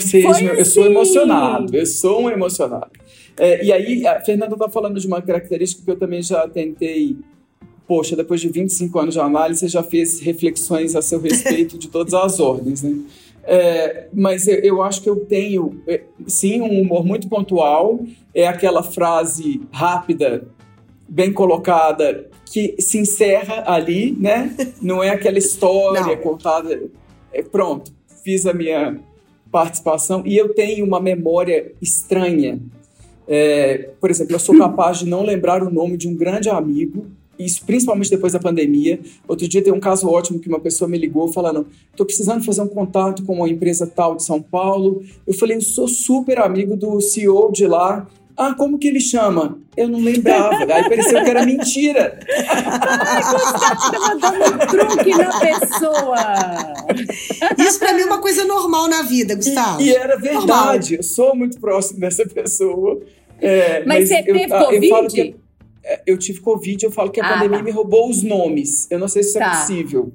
[0.00, 0.92] Seja- Foi eu sou assim.
[0.92, 2.90] emocionado, eu sou um emocionado.
[3.36, 7.16] É, e aí, a Fernanda está falando de uma característica que eu também já tentei.
[7.86, 11.88] Poxa, depois de 25 anos de análise, você já fez reflexões a seu respeito de
[11.88, 12.96] todas as ordens, né?
[13.46, 18.00] É, mas eu, eu acho que eu tenho, é, sim, um humor muito pontual.
[18.34, 20.46] É aquela frase rápida,
[21.08, 24.54] bem colocada, que se encerra ali, né?
[24.80, 26.16] Não é aquela história Não.
[26.16, 26.82] contada.
[27.32, 28.98] É, pronto, fiz a minha
[29.50, 32.58] participação e eu tenho uma memória estranha.
[33.26, 37.06] É, por exemplo, eu sou capaz de não lembrar o nome de um grande amigo,
[37.38, 39.00] isso principalmente depois da pandemia.
[39.26, 42.62] Outro dia tem um caso ótimo que uma pessoa me ligou falando: estou precisando fazer
[42.62, 45.02] um contato com uma empresa tal de São Paulo.
[45.26, 48.06] Eu falei: eu sou super amigo do CEO de lá.
[48.36, 49.58] Ah, como que ele chama?
[49.76, 50.56] Eu não lembrava.
[50.56, 52.18] Aí pareceu que era mentira.
[53.90, 56.16] Tava dando um truque na pessoa.
[57.56, 59.80] Isso pra mim é uma coisa normal na vida, Gustavo.
[59.80, 60.96] E era verdade.
[60.96, 63.00] Eu sou muito próximo dessa pessoa.
[63.40, 65.08] É, Mas você eu, teve eu falo Covid?
[65.14, 65.34] que é,
[66.06, 67.64] eu tive Covid, eu falo que a Ah, pandemia tá.
[67.64, 68.86] me roubou os nomes.
[68.90, 69.60] Eu não sei se isso é Tá.
[69.60, 70.12] possível.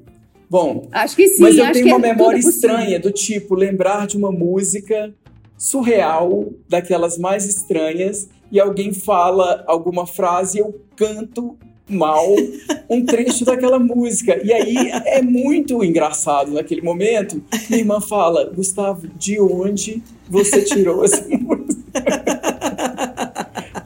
[0.50, 1.42] Bom, Acho que sim.
[1.44, 5.14] mas eu tenho que uma é memória estranha, do tipo, lembrar de uma música
[5.58, 11.56] surreal, daquelas mais estranhas, e alguém fala alguma frase e eu canto
[11.88, 12.26] mal
[12.90, 14.40] um trecho daquela música.
[14.44, 17.44] E aí é muito engraçado naquele momento.
[17.70, 21.80] Minha irmã fala, Gustavo, de onde você tirou essa música?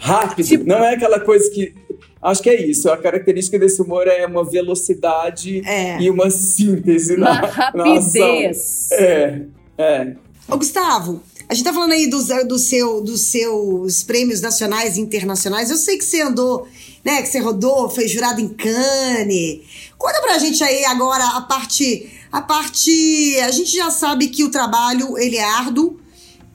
[0.03, 1.73] Rápido, Tipo- não é aquela coisa que.
[2.21, 2.89] Acho que é isso.
[2.89, 5.99] A característica desse humor é uma velocidade É.
[6.01, 7.41] e uma síntese Uma na,
[7.73, 8.89] na rapidez.
[8.91, 9.41] É,
[9.77, 10.13] é.
[10.47, 15.01] Ô, Gustavo, a gente tá falando aí dos, do seu, dos seus prêmios nacionais e
[15.01, 15.69] internacionais.
[15.69, 16.67] Eu sei que você andou,
[17.03, 17.21] né?
[17.21, 19.61] Que você rodou, foi jurado em Cannes.
[19.97, 22.09] Conta pra gente aí agora a parte.
[22.31, 23.37] A parte.
[23.41, 25.99] A gente já sabe que o trabalho ele é árduo.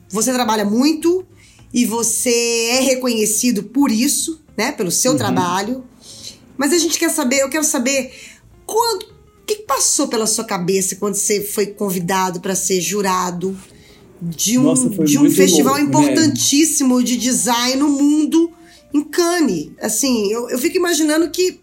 [0.09, 1.23] Você trabalha muito
[1.73, 4.71] e você é reconhecido por isso, né?
[4.71, 5.83] Pelo seu trabalho.
[6.57, 8.11] Mas a gente quer saber, eu quero saber
[8.65, 13.57] quando, o que passou pela sua cabeça quando você foi convidado para ser jurado
[14.21, 16.11] de um, Nossa, de um festival louco, né?
[16.11, 18.51] importantíssimo de design no mundo
[18.93, 19.69] em Cannes.
[19.81, 21.59] Assim, eu, eu fico imaginando que.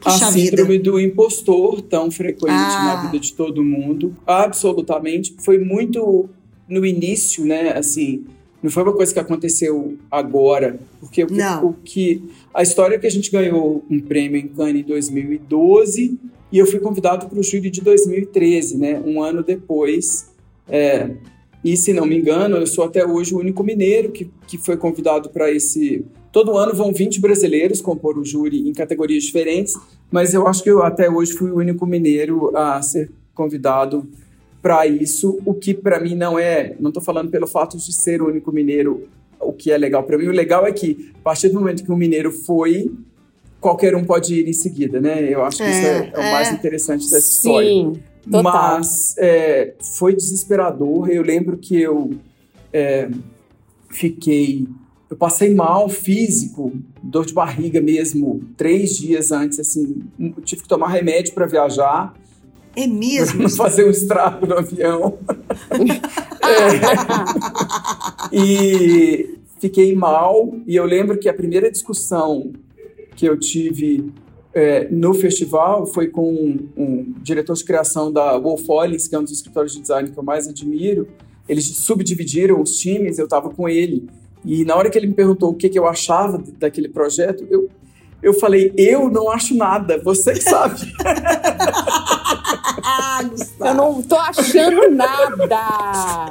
[0.00, 0.50] Puxa a vida.
[0.50, 2.84] síndrome do impostor, tão frequente Ah.
[2.84, 4.16] na vida de todo mundo.
[4.26, 5.34] Absolutamente.
[5.38, 6.28] Foi muito
[6.68, 7.72] no início, né?
[7.76, 8.24] Assim,
[8.64, 10.80] não foi uma coisa que aconteceu agora.
[10.98, 12.22] Porque o que, o que.
[12.54, 16.18] A história é que a gente ganhou um prêmio em Cannes em 2012
[16.50, 19.02] e eu fui convidado para o júri de 2013, né?
[19.04, 20.30] Um ano depois.
[20.66, 21.10] É,
[21.62, 24.78] e se não me engano, eu sou até hoje o único mineiro que, que foi
[24.78, 26.02] convidado para esse.
[26.32, 29.74] Todo ano vão 20 brasileiros compor o júri em categorias diferentes,
[30.10, 34.08] mas eu acho que eu até hoje fui o único mineiro a ser convidado
[34.64, 36.74] para isso, o que para mim não é.
[36.80, 39.06] Não estou falando pelo fato de ser o único mineiro,
[39.38, 40.26] o que é legal para mim.
[40.26, 42.90] O legal é que, a partir do momento que um mineiro foi,
[43.60, 45.22] qualquer um pode ir em seguida, né?
[45.30, 46.52] Eu acho que isso é, é o É, mais é.
[46.52, 47.68] interessante dessa história.
[47.68, 47.92] Sim,
[48.24, 48.42] total.
[48.42, 51.10] Mas é, foi desesperador.
[51.10, 52.12] Eu lembro que eu
[52.72, 53.10] é,
[53.90, 54.66] fiquei.
[55.10, 56.72] Eu passei mal físico,
[57.02, 60.04] dor de barriga mesmo, três dias antes, assim.
[60.42, 62.14] Tive que tomar remédio para viajar,
[62.76, 63.42] É mesmo?
[63.42, 65.18] não fazer um estrago no avião.
[66.44, 66.74] É.
[68.36, 70.54] E fiquei mal.
[70.66, 72.52] E eu lembro que a primeira discussão
[73.16, 74.12] que eu tive
[74.52, 79.18] é, no festival foi com um, um diretor de criação da Wolf Ollins, que é
[79.18, 81.08] um dos escritórios de design que eu mais admiro.
[81.48, 84.08] Eles subdividiram os times, eu estava com ele.
[84.44, 87.68] E na hora que ele me perguntou o que, que eu achava daquele projeto, eu,
[88.22, 90.80] eu falei: Eu não acho nada, você que sabe.
[92.86, 93.74] Ah, Eu Gustavo.
[93.76, 96.30] não tô achando nada.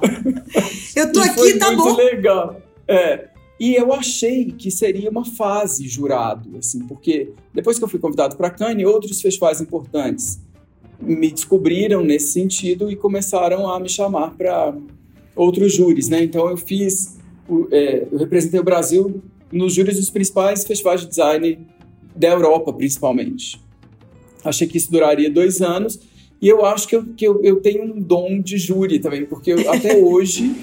[0.96, 1.96] Eu tô E aqui, foi tá muito bom.
[1.96, 2.62] legal.
[2.88, 3.30] É.
[3.60, 8.36] E eu achei que seria uma fase jurado, assim, porque depois que eu fui convidado
[8.36, 10.40] para Cannes, outros festivais importantes
[11.00, 14.74] me descobriram nesse sentido e começaram a me chamar para
[15.36, 16.24] outros júris, né?
[16.24, 17.18] Então eu fiz,
[17.72, 19.22] é, eu representei o Brasil
[19.52, 21.68] nos júris dos principais festivais de design
[22.16, 23.62] da Europa, principalmente.
[24.44, 26.00] Achei que isso duraria dois anos
[26.44, 29.54] e eu acho que eu, que eu, eu tenho um dom de júri também, porque
[29.54, 30.54] eu, até hoje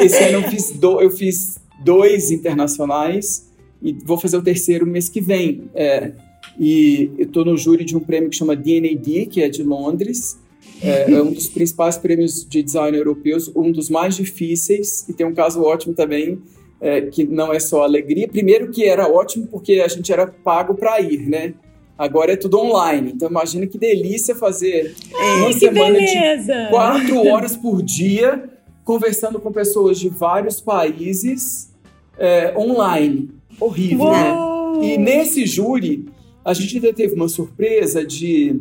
[0.00, 3.50] esse ano eu fiz, do- eu fiz dois internacionais
[3.82, 5.64] e vou fazer o terceiro mês que vem.
[5.74, 6.12] É,
[6.58, 10.38] e estou no júri de um prêmio que chama DNAD, que é de Londres.
[10.82, 15.26] É, é, um dos principais prêmios de design europeus, um dos mais difíceis, e tem
[15.26, 16.38] um caso ótimo também,
[16.80, 18.28] é, que não é só alegria.
[18.28, 21.54] Primeiro que era ótimo porque a gente era pago para ir, né?
[21.96, 23.12] Agora é tudo online.
[23.14, 26.64] Então imagina que delícia fazer Ai, uma semana beleza.
[26.64, 28.50] de quatro horas por dia
[28.84, 31.72] conversando com pessoas de vários países
[32.18, 33.30] é, online.
[33.58, 34.32] Horrível, né?
[34.32, 34.82] Uou.
[34.82, 36.06] E nesse júri,
[36.44, 38.60] a gente ainda teve uma surpresa de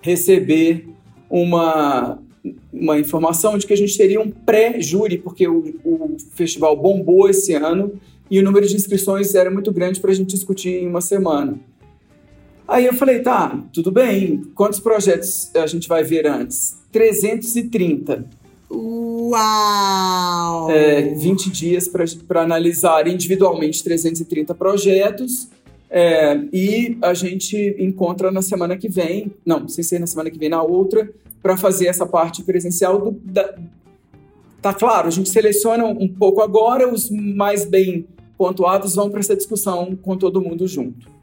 [0.00, 0.88] receber
[1.30, 2.18] uma,
[2.72, 7.54] uma informação de que a gente teria um pré-júri, porque o, o festival bombou esse
[7.54, 7.92] ano
[8.30, 11.58] e o número de inscrições era muito grande para a gente discutir em uma semana.
[12.68, 16.76] Aí eu falei, tá, tudo bem, quantos projetos a gente vai ver antes?
[16.92, 18.26] 330.
[18.70, 20.70] Uau!
[20.70, 25.48] É, 20 dias para analisar individualmente 330 projetos.
[25.88, 30.38] É, e a gente encontra na semana que vem, não, sem ser na semana que
[30.38, 31.10] vem, na outra,
[31.42, 33.00] para fazer essa parte presencial.
[33.00, 33.54] Do, da,
[34.60, 38.06] tá claro, a gente seleciona um pouco agora, os mais bem
[38.36, 41.17] pontuados vão para essa discussão com todo mundo junto.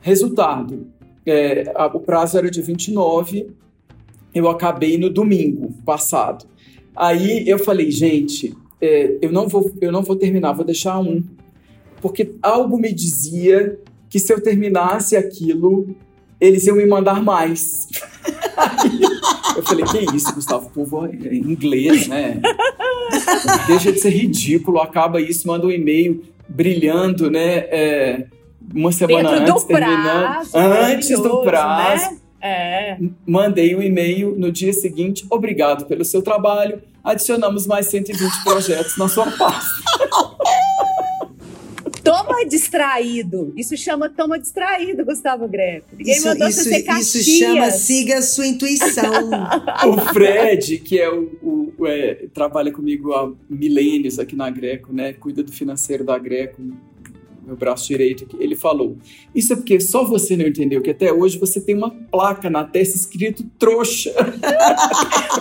[0.00, 0.86] Resultado:
[1.26, 3.50] é, a, o prazo era de 29,
[4.34, 6.46] eu acabei no domingo passado.
[6.94, 11.22] Aí eu falei, gente, é, eu, não vou, eu não vou terminar, vou deixar um.
[12.00, 13.78] Porque algo me dizia
[14.08, 15.94] que se eu terminasse aquilo,
[16.40, 17.86] eles iam me mandar mais.
[19.56, 20.70] Eu falei, que isso, Gustavo?
[20.70, 22.40] Povo é inglês, né?
[23.66, 27.58] Deixa de ser ridículo, acaba isso, manda um e-mail brilhando, né?
[27.68, 28.26] É,
[28.74, 30.20] uma semana Dentro antes, do terminando.
[30.20, 32.10] prazo, Antes do maravilhoso, prazo.
[32.10, 32.16] né?
[32.42, 32.98] É.
[33.26, 39.08] Mandei um e-mail no dia seguinte, obrigado pelo seu trabalho, adicionamos mais 120 projetos na
[39.08, 39.80] sua pasta.
[42.02, 43.52] Toma distraído.
[43.56, 45.88] Isso chama toma distraído, Gustavo Greco.
[45.96, 49.12] Ninguém Isso, mandou isso, você ser isso chama siga a sua intuição.
[49.86, 54.92] o Fred, que é o, o- o, é, trabalha comigo há milênios aqui na Greco,
[54.94, 55.12] né?
[55.12, 56.62] Cuida do financeiro da Greco,
[57.44, 58.36] meu braço direito aqui.
[58.40, 58.96] Ele falou:
[59.34, 62.64] Isso é porque só você não entendeu que até hoje você tem uma placa na
[62.64, 64.10] testa escrito trouxa.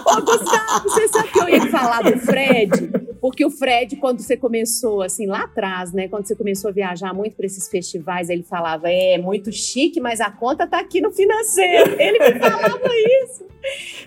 [0.06, 2.91] Ô, Gustavo, você sabe que eu ia falar do Fred?
[3.22, 6.08] Porque o Fred, quando você começou, assim, lá atrás, né?
[6.08, 10.22] Quando você começou a viajar muito para esses festivais, ele falava: é muito chique, mas
[10.22, 11.95] a conta tá aqui no financeiro.
[12.00, 12.89] Ele me falava
[13.24, 13.50] isso.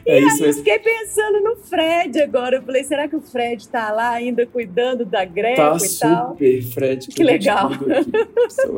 [0.06, 2.56] É e isso aí eu fiquei pensando no Fred agora.
[2.56, 6.30] Eu falei: será que o Fred tá lá ainda cuidando da Greco Tá e tal?
[6.30, 7.06] super, Fred.
[7.08, 7.70] Que legal.
[7.90, 8.10] Aqui.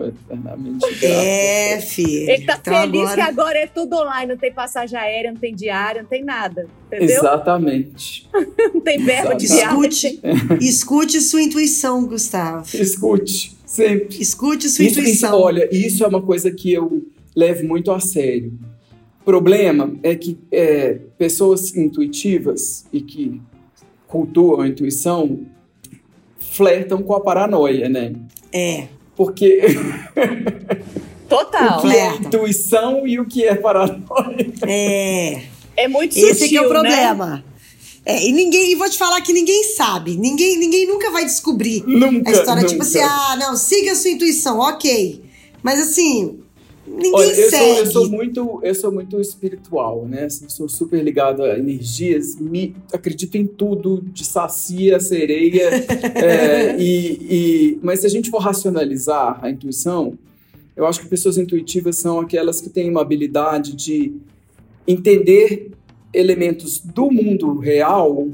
[0.09, 2.31] Eternamente é, filho.
[2.31, 5.39] Ele tá Então feliz agora- que agora é tudo online, não tem passagem aérea, não
[5.41, 6.67] tem diária, não tem nada.
[6.87, 7.19] Entendeu?
[7.19, 8.29] Exatamente.
[8.73, 9.71] Não tem verba de viagem.
[9.73, 10.21] Escute,
[10.61, 12.69] escute sua intuição, Gustavo.
[12.77, 14.21] Escute, sempre.
[14.21, 15.41] Escute sua Isso, isso, intuição.
[15.41, 17.03] olha, isso é uma coisa que eu
[17.35, 18.53] levo muito a sério.
[19.21, 23.41] O problema é que é, pessoas intuitivas e que
[24.07, 25.41] cultuam a intuição
[26.39, 28.13] flertam com a paranoia, né?
[28.53, 28.87] É,
[29.17, 29.61] Porque
[31.29, 31.79] Total.
[31.79, 34.53] o que é intuição e o que é paranoia.
[34.67, 35.43] é.
[35.77, 36.69] É muito sutil, Esse aqui é o né?
[36.69, 37.45] problema.
[38.07, 40.17] É, e ninguém, e vou te falar que ninguém sabe.
[40.17, 42.31] Ninguém, ninguém nunca vai descobrir Nunca.
[42.31, 42.69] a história, nunca.
[42.69, 45.25] tipo assim, ah, não, siga a sua intuição, ok.
[45.63, 46.39] Mas assim,
[46.95, 50.25] ninguém Olha, eu sou, eu sou muito, eu sou muito espiritual, né?
[50.25, 55.69] Assim, sou super ligado a energias, me acredito em tudo, de saci a sereia.
[56.15, 60.19] é, e, e- mas se a gente for racionalizar a intuição,
[60.77, 64.15] eu acho que pessoas intuitivas são aquelas que têm uma habilidade de
[64.87, 65.71] entender
[66.13, 68.29] elementos do mundo real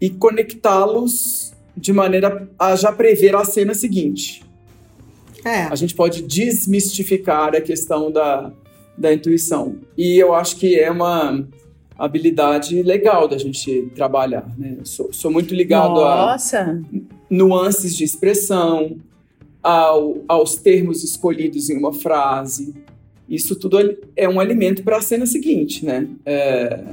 [0.00, 4.44] e conectá-los de maneira a já prever a cena seguinte
[5.44, 5.62] É.
[5.64, 8.52] a gente pode desmistificar a questão da,
[8.96, 9.76] da intuição.
[9.96, 11.46] E eu acho que é uma
[11.98, 14.46] habilidade legal da gente trabalhar.
[14.56, 14.78] Né?
[14.84, 16.82] Sou, sou muito ligado a Nossa,
[17.28, 18.96] nuances de expressão,
[19.62, 22.74] ao, aos termos escolhidos em uma frase.
[23.28, 23.78] Isso tudo
[24.16, 26.08] é um alimento para a cena seguinte, né?
[26.26, 26.84] É,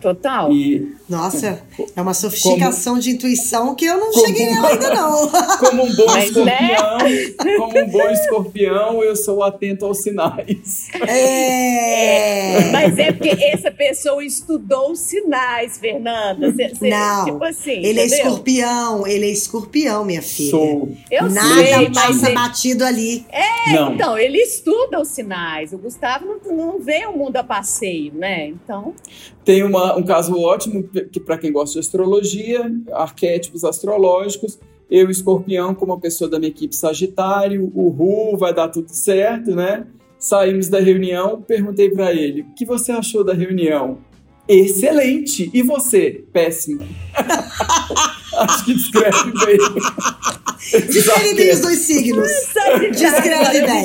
[0.00, 0.52] total.
[0.52, 1.62] e Nossa,
[1.94, 5.28] é uma sofisticação de intuição que eu não Como- cheguei nela ainda, não.
[5.60, 6.70] como um bom Mas, né?
[6.72, 10.88] escorpião, como um bom escorpião, eu sou atento aos sinais.
[11.06, 12.70] É.
[12.72, 16.52] Mas é porque essa pessoa estudou os sinais, Fernanda.
[16.54, 18.18] Cê- cê- Não, Tipo assim, Ele é entendeu?
[18.26, 20.50] escorpião, ele é escorpião, minha filha.
[20.50, 20.88] Sou.
[21.10, 23.26] Eu Nada sei, mas passa ele- batido ali.
[23.74, 23.92] Não.
[23.94, 25.72] Então, ele estuda os sinais.
[25.72, 28.46] O Gustavo não, não vê o mundo a passeio, né?
[28.48, 28.94] Então,
[29.44, 34.58] Tem uma- um caso ótimo que para quem gosta de astrologia, arquétipos astrológicos.
[34.90, 39.54] Eu, escorpião, como uma pessoa da minha equipe Sagitário, o Ru, vai dar tudo certo,
[39.54, 39.86] né?
[40.18, 43.98] Saímos da reunião, perguntei para ele: o que você achou da reunião?
[44.46, 45.50] Excelente!
[45.54, 46.24] E você?
[46.32, 46.82] Péssimo.
[48.36, 49.58] Acho que descreve bem.
[50.88, 52.30] Descreve bem os dois signos.
[52.92, 53.84] Descreve bem.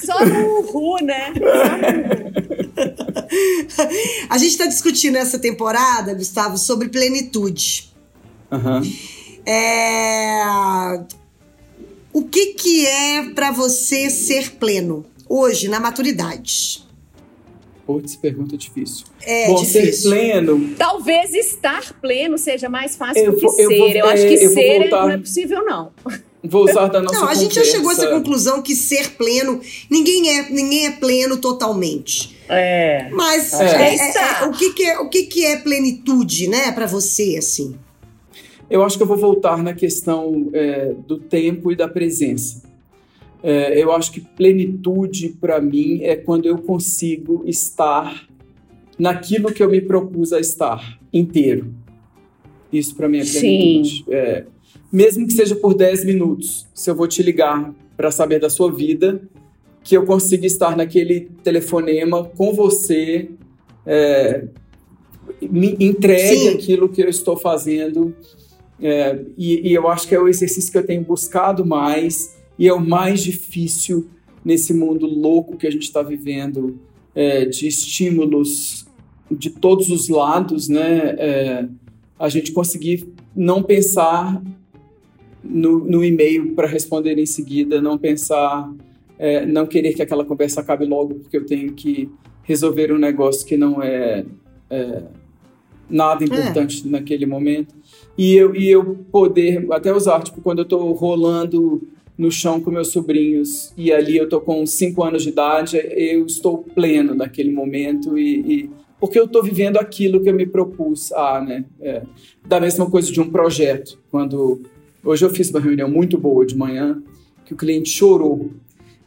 [0.00, 1.32] Só no Ru, né?
[4.28, 7.92] A gente está discutindo essa temporada, Gustavo, sobre plenitude.
[8.50, 8.80] Uhum.
[9.46, 11.00] É...
[12.12, 16.86] O que, que é para você ser pleno hoje, na maturidade?
[17.86, 19.06] Putz, pergunta difícil.
[19.22, 19.92] É Bom, difícil.
[19.94, 20.74] ser pleno.
[20.76, 23.78] Talvez estar pleno seja mais fácil Eu do que vou- eu ser.
[23.78, 25.92] vou- Eu, acho é, que eu ser voltar- não é possível, não.
[26.44, 29.60] Vou usar da nossa Não, a gente já chegou a essa conclusão que ser pleno,
[29.90, 32.36] ninguém é, ninguém é pleno totalmente.
[32.48, 33.08] É.
[33.10, 33.64] Mas É.
[33.64, 37.36] é, é, é, o, que, que é, o que, que é plenitude, né, para você,
[37.38, 37.76] assim?
[38.70, 42.62] Eu acho que eu vou voltar na questão é, do tempo e da presença.
[43.42, 48.26] É, eu acho que plenitude, para mim, é quando eu consigo estar
[48.98, 51.72] naquilo que eu me propus a estar, inteiro.
[52.72, 53.40] Isso, para mim, é Sim.
[53.40, 54.04] plenitude.
[54.10, 54.44] É,
[54.92, 58.72] mesmo que seja por 10 minutos, se eu vou te ligar para saber da sua
[58.72, 59.20] vida,
[59.82, 63.30] que eu consiga estar naquele telefonema com você,
[63.86, 64.44] é,
[65.40, 66.48] me entregue Sim.
[66.50, 68.14] aquilo que eu estou fazendo.
[68.80, 72.68] É, e, e eu acho que é o exercício que eu tenho buscado mais e
[72.68, 74.08] é o mais difícil
[74.44, 76.78] nesse mundo louco que a gente está vivendo,
[77.14, 78.86] é, de estímulos
[79.30, 81.16] de todos os lados, né?
[81.18, 81.68] É,
[82.18, 84.42] a gente conseguir não pensar
[85.42, 88.72] no, no e-mail para responder em seguida, não pensar,
[89.18, 92.10] é, não querer que aquela conversa acabe logo porque eu tenho que
[92.42, 94.24] resolver um negócio que não é,
[94.70, 95.02] é,
[95.90, 97.74] nada importante naquele momento.
[98.16, 102.70] E eu, e eu poder até usar, tipo, quando eu estou rolando no chão com
[102.70, 107.52] meus sobrinhos e ali eu tô com 5 anos de idade, eu estou pleno naquele
[107.52, 111.64] momento e, e porque eu estou vivendo aquilo que eu me propus a, né?
[111.80, 112.02] É,
[112.44, 113.98] da mesma coisa de um projeto.
[114.10, 114.62] Quando
[115.04, 117.00] hoje eu fiz uma reunião muito boa de manhã
[117.44, 118.50] que o cliente chorou.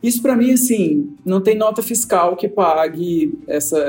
[0.01, 3.79] Isso para mim assim não tem nota fiscal que pague essa,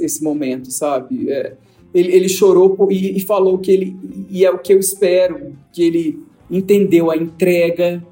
[0.00, 1.30] esse momento, sabe?
[1.30, 1.54] É,
[1.94, 3.96] ele, ele chorou e, e falou que ele
[4.30, 6.20] e é o que eu espero que ele
[6.50, 8.02] entendeu a entrega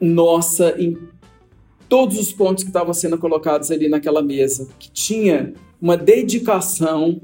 [0.00, 0.96] nossa em
[1.88, 7.20] todos os pontos que estavam sendo colocados ali naquela mesa, que tinha uma dedicação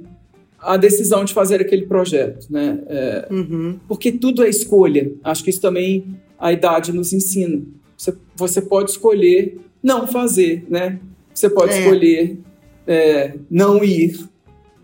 [0.58, 2.82] à decisão de fazer aquele projeto, né?
[2.88, 3.78] É, Uhum.
[3.86, 5.12] porque tudo é escolha.
[5.22, 6.04] Acho que isso também
[6.38, 7.62] a idade nos ensina.
[7.96, 10.98] Você, você pode escolher não fazer, né?
[11.34, 11.78] Você pode É.
[11.80, 12.38] escolher
[12.86, 14.28] é, não ir.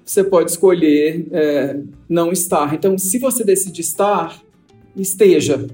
[0.04, 1.76] Você pode escolher é,
[2.08, 2.74] não estar.
[2.74, 4.42] Então, se você decidir estar,
[4.96, 5.66] esteja,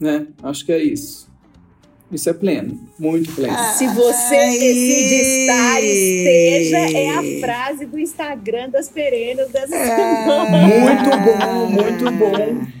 [0.00, 0.26] né?
[0.42, 1.26] Acho que é isso.
[2.12, 3.52] Isso é pleno, muito pleno.
[3.56, 4.58] Ah, Se você Ai.
[4.58, 10.68] decide estar, esteja, é a frase do Instagram das perenas dessa semana.
[10.68, 12.75] Muito bom, muito bom.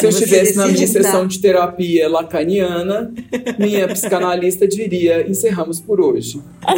[0.00, 3.12] Se eu estivesse na minha sessão de terapia lacaniana,
[3.58, 6.40] minha psicanalista diria: encerramos por hoje.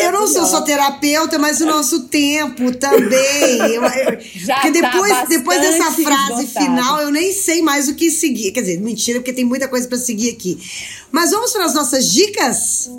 [0.00, 3.58] Eu não sou só terapeuta, mas o nosso tempo também.
[3.74, 6.66] Eu- eu- Já porque tá depois, depois dessa frase esgotado.
[6.66, 8.52] final, eu nem sei mais o que seguir.
[8.52, 10.58] Quer dizer, mentira, porque tem muita coisa para seguir aqui.
[11.10, 12.90] Mas vamos para as nossas dicas?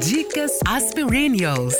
[0.00, 1.74] Dicas Aspirinios.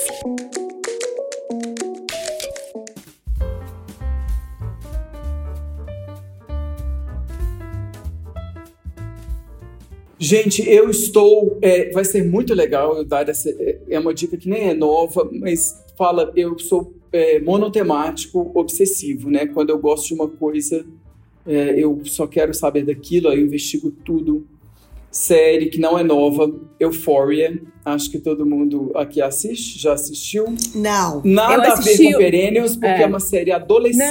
[10.23, 11.59] Gente, eu estou.
[11.61, 13.51] é, vai ser muito legal eu dar essa.
[13.89, 16.33] é- uma dica que nem é nova, mas fala.
[16.37, 19.47] Eu sou é, monotemático obsessivo, né?
[19.47, 20.87] Quando eu gosto de uma coisa,
[21.45, 24.47] é, eu só quero saber daquilo, aí eu investigo tudo.
[25.11, 27.61] Série que não é nova, Euphoria.
[27.85, 30.47] Acho que todo mundo aqui assiste, já assistiu.
[30.73, 31.21] Não.
[31.25, 33.03] Nada Eu a ver assisti com Perennials, porque é.
[33.03, 33.07] É.
[33.07, 34.09] uma série adolescente.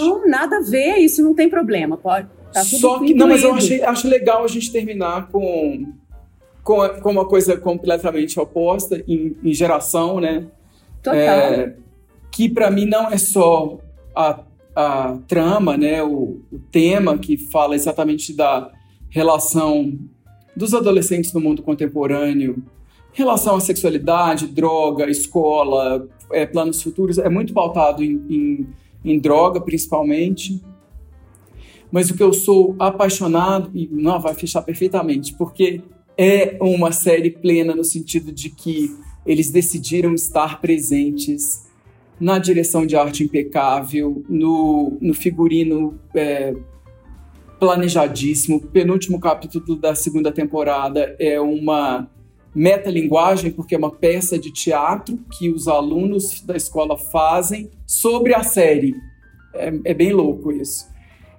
[0.00, 1.96] Não, nada a ver, isso não tem problema.
[1.98, 2.28] Pode.
[2.58, 5.92] Tá tudo Só que, não, mas eu achei, acho legal a gente terminar com,
[6.62, 10.46] com, com uma coisa completamente oposta em, em geração, né?
[11.02, 11.18] Total.
[11.18, 11.74] É,
[12.30, 13.78] que para mim não é só
[14.14, 14.40] a,
[14.74, 16.02] a trama, né?
[16.02, 18.70] O, o tema que fala exatamente da
[19.10, 19.98] relação
[20.56, 22.62] dos adolescentes no mundo contemporâneo,
[23.12, 28.66] relação à sexualidade, droga, escola, é, planos futuros, é muito pautado em, em,
[29.04, 30.60] em droga, principalmente.
[31.90, 35.82] Mas o que eu sou apaixonado, e não vai fechar perfeitamente, porque
[36.16, 41.66] é uma série plena no sentido de que eles decidiram estar presentes
[42.20, 46.54] na direção de arte impecável, no, no figurino é,
[47.60, 48.60] planejadíssimo.
[48.60, 52.10] Penúltimo capítulo da segunda temporada é uma
[52.54, 58.42] metalinguagem, porque é uma peça de teatro que os alunos da escola fazem sobre a
[58.42, 58.94] série.
[59.54, 60.87] É, é bem louco isso.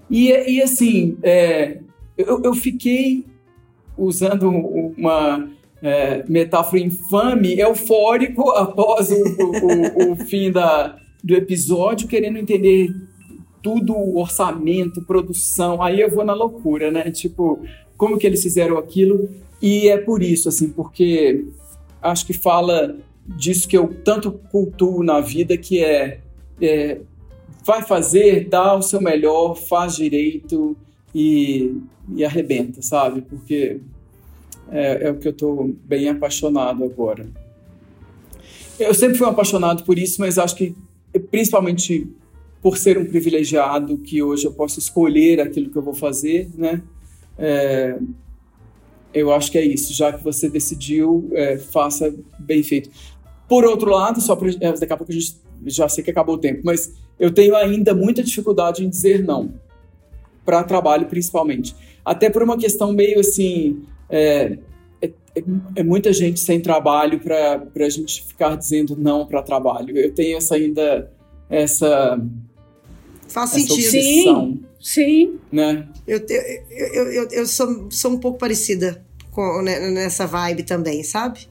[0.10, 1.80] E, e assim, é,
[2.18, 3.26] eu, eu, fiquei
[3.97, 5.49] usando uma
[5.82, 12.93] é, metáfora infame, eufórico após o, o, o, fim da, do episódio, querendo entender
[13.62, 15.82] tudo, orçamento, produção.
[15.82, 17.12] Aí eu vou na loucura, né?
[17.12, 17.60] Tipo,
[17.97, 19.30] como que eles fizeram aquilo?
[19.62, 21.45] E é por isso, assim, porque
[22.01, 22.95] acho que fala
[23.26, 26.20] disso que eu tanto cultuo na vida, que é,
[26.62, 27.01] é
[27.70, 30.76] vai fazer, dá o seu melhor, faz direito
[31.13, 31.76] e,
[32.15, 33.22] e arrebenta, sabe?
[33.22, 33.80] Porque
[34.72, 37.30] é, é o que eu estou bem apaixonado agora.
[38.80, 40.76] Eu sempre fui apaixonado por isso, mas acho que
[41.30, 42.07] principalmente
[42.59, 46.82] por ser um privilegiado, que hoje eu posso escolher aquilo que eu vou fazer, né?
[47.38, 47.99] É,
[49.13, 49.93] eu acho que é isso.
[49.93, 52.89] Já que você decidiu, é, faça bem feito.
[53.47, 56.36] Por outro lado, só pra, é, daqui a pouco a gente já sei que acabou
[56.36, 59.53] o tempo, mas eu tenho ainda muita dificuldade em dizer não
[60.45, 61.76] para trabalho, principalmente.
[62.03, 64.57] Até por uma questão meio assim, é,
[65.01, 65.11] é,
[65.76, 69.95] é muita gente sem trabalho para a gente ficar dizendo não para trabalho.
[69.97, 71.11] Eu tenho essa ainda
[71.49, 72.20] essa
[73.28, 73.91] faz essa sentido.
[73.91, 75.39] Sim, sim.
[75.51, 75.88] Né?
[76.07, 81.47] Eu, eu, eu, eu, sou, sou um pouco parecida com, né, nessa vibe também, sabe?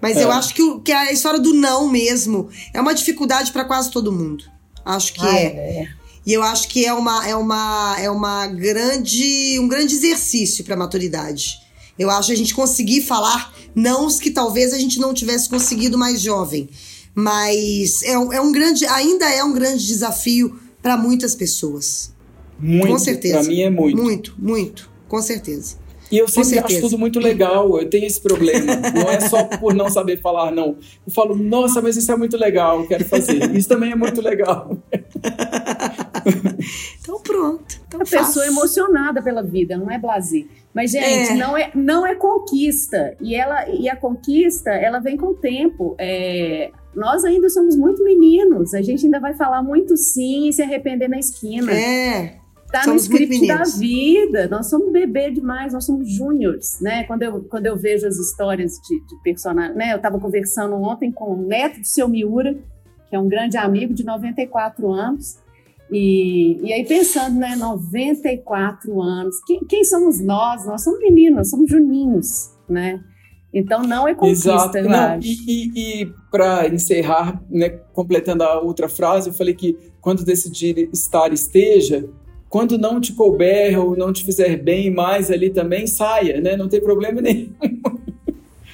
[0.00, 0.24] Mas é.
[0.24, 3.90] eu acho que, o, que a história do não mesmo é uma dificuldade para quase
[3.90, 4.44] todo mundo.
[4.84, 5.44] Acho que ah, é.
[5.44, 5.88] é.
[6.26, 10.76] E eu acho que é uma é uma é uma grande um grande exercício para
[10.76, 11.58] maturidade.
[11.98, 16.20] Eu acho a gente conseguir falar nãos que talvez a gente não tivesse conseguido mais
[16.20, 16.68] jovem.
[17.14, 22.12] Mas é, é um grande ainda é um grande desafio para muitas pessoas.
[22.58, 22.88] Muito.
[22.88, 23.38] Com certeza.
[23.38, 24.02] Para mim é muito.
[24.02, 25.76] Muito, muito, com certeza.
[26.14, 28.76] E eu sempre acho tudo muito legal, eu tenho esse problema.
[28.94, 30.76] Não é só por não saber falar, não.
[31.04, 33.52] Eu falo, nossa, mas isso é muito legal, eu quero fazer.
[33.56, 34.78] Isso também é muito legal.
[37.00, 37.80] então pronto.
[37.88, 38.26] Então a faço.
[38.26, 40.46] pessoa emocionada pela vida, não é blazer.
[40.72, 41.34] Mas, gente, é.
[41.34, 43.16] Não, é, não é conquista.
[43.20, 45.96] E, ela, e a conquista, ela vem com o tempo.
[45.98, 48.72] É, nós ainda somos muito meninos.
[48.72, 51.72] A gente ainda vai falar muito sim e se arrepender na esquina.
[51.72, 52.43] É.
[52.74, 54.48] Tá somos no script da vida.
[54.48, 57.04] Nós somos bebê demais, nós somos júniores, né?
[57.04, 59.92] Quando eu, quando eu vejo as histórias de, de personagens, né?
[59.92, 62.58] Eu estava conversando ontem com o neto do seu Miura,
[63.08, 65.38] que é um grande amigo de 94 anos.
[65.88, 70.66] E, e aí pensando, né, 94 anos, quem, quem somos nós?
[70.66, 73.00] Nós somos meninos, nós somos juninhos, né?
[73.52, 74.78] Então não é conquista, Exato.
[74.78, 75.28] eu não, acho.
[75.28, 80.88] E, e, e para encerrar, né, completando a outra frase, eu falei que quando decidir
[80.92, 82.04] estar, esteja.
[82.54, 86.56] Quando não te couber ou não te fizer bem mais ali também, saia, né?
[86.56, 87.52] Não tem problema nenhum.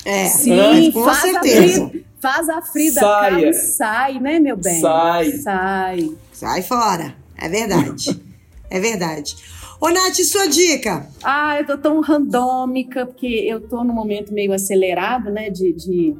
[0.04, 1.84] É, sim, com faz certeza.
[1.84, 3.52] A Frida, faz a Frida Saia.
[3.54, 4.80] sai, né, meu bem?
[4.82, 5.32] Sai.
[5.32, 6.10] Sai.
[6.30, 7.14] Sai fora.
[7.38, 8.20] É verdade.
[8.68, 9.34] é verdade.
[9.80, 11.06] Ô, Nath, sua dica?
[11.22, 16.16] Ah, eu tô tão randômica, porque eu tô num momento meio acelerado, né, de, de,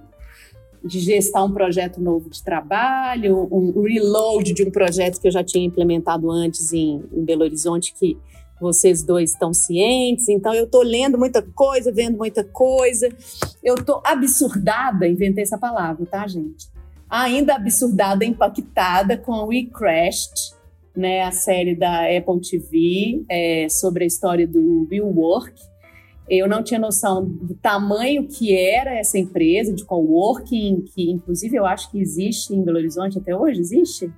[0.84, 5.44] de gestar um projeto novo de trabalho, um reload de um projeto que eu já
[5.44, 8.16] tinha implementado antes em, em Belo Horizonte, que
[8.60, 10.28] vocês dois estão cientes.
[10.28, 13.08] Então, eu tô lendo muita coisa, vendo muita coisa.
[13.64, 16.68] Eu tô absurdada, inventei essa palavra, tá, gente?
[17.08, 20.54] Ainda absurdada, impactada com We Crashed,
[20.94, 25.69] né, a série da Apple TV é, sobre a história do Bill Work.
[26.30, 31.66] Eu não tinha noção do tamanho que era essa empresa de coworking, que inclusive eu
[31.66, 34.12] acho que existe em Belo Horizonte até hoje, existe?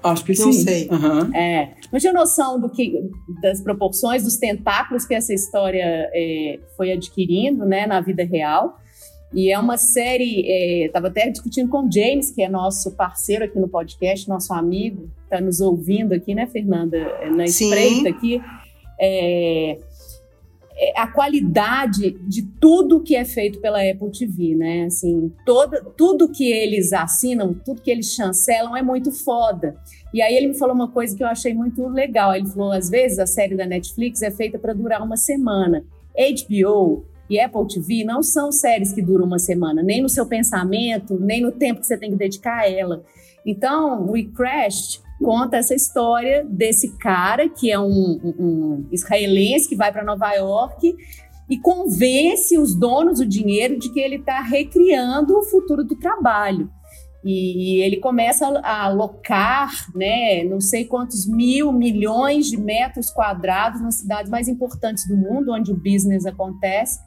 [0.00, 0.64] Acho que não sim.
[0.64, 0.88] sei.
[0.88, 1.34] Uhum.
[1.34, 3.10] É, não tinha noção do que,
[3.42, 8.78] das proporções, dos tentáculos que essa história é, foi adquirindo né, na vida real.
[9.32, 13.44] E é uma série, estava é, até discutindo com o James, que é nosso parceiro
[13.44, 16.96] aqui no podcast, nosso amigo, está nos ouvindo aqui, né, Fernanda?
[16.96, 18.40] É, na espreita aqui.
[19.00, 19.78] É, é,
[20.96, 24.84] a qualidade de tudo que é feito pela Apple TV, né?
[24.86, 29.76] Assim, toda, tudo que eles assinam, tudo que eles chancelam é muito foda.
[30.12, 32.34] E aí ele me falou uma coisa que eu achei muito legal.
[32.34, 35.84] Ele falou: às vezes a série da Netflix é feita para durar uma semana.
[36.16, 41.18] HBO e Apple TV não são séries que duram uma semana, nem no seu pensamento,
[41.18, 43.02] nem no tempo que você tem que dedicar a ela.
[43.46, 49.92] Então, We Crashed conta essa história desse cara que é um, um, israelense que vai
[49.92, 50.94] para Nova York
[51.48, 56.70] e convence os donos do dinheiro de que ele está recriando o futuro do trabalho.
[57.24, 64.00] E ele começa a alocar, né, não sei quantos mil, milhões de metros quadrados nas
[64.00, 67.00] cidades mais importantes do mundo, onde o business acontece.